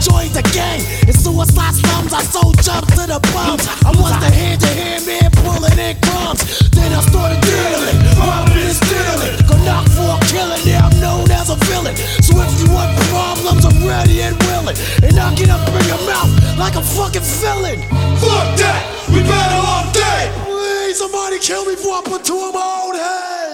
joined 0.00 0.32
the 0.32 0.42
gang. 0.56 0.80
And 1.06 1.14
suicide 1.14 1.76
slums, 1.76 2.12
I 2.12 2.22
sold 2.24 2.56
jumps 2.64 2.96
to 2.96 3.04
the 3.06 3.20
bums. 3.30 3.68
I 3.84 3.92
was 3.92 4.16
the 4.18 4.30
hand 4.32 4.60
to 4.64 4.70
hand 4.72 5.04
man 5.06 5.30
pulling 5.44 5.78
in 5.78 5.94
crumbs. 6.00 6.42
Then 6.72 6.90
I 6.92 7.00
started 7.04 7.40
dealing, 7.44 7.96
robbing 8.16 8.64
and 8.64 8.76
stealing. 8.76 9.32
Go 9.44 9.54
knock 9.62 9.86
for 9.92 10.16
a 10.16 10.18
killing, 10.32 10.62
now 10.64 10.88
I'm 10.88 10.96
known 10.98 11.30
as 11.30 11.52
a 11.52 11.56
villain. 11.68 11.94
So 12.24 12.40
if 12.40 12.52
you 12.60 12.72
want 12.72 12.96
problems, 13.12 13.64
I'm 13.68 13.78
ready 13.84 14.24
and 14.24 14.36
willing. 14.48 14.76
And 15.04 15.14
I 15.20 15.28
get 15.36 15.52
up 15.52 15.62
in 15.68 15.84
your 15.86 16.02
mouth 16.08 16.32
like 16.56 16.74
a 16.74 16.82
fucking 16.82 17.26
villain. 17.44 17.84
Fuck 18.18 18.48
that, 18.64 18.82
we 19.12 19.20
battle 19.22 19.64
all 19.64 19.86
day. 19.92 20.32
Please, 20.48 20.98
somebody 20.98 21.38
kill 21.38 21.64
me 21.64 21.76
before 21.76 22.00
I 22.00 22.02
put 22.04 22.24
two 22.24 22.40
in 22.40 22.52
my 22.56 22.66
own 22.84 22.96
head. 22.96 23.49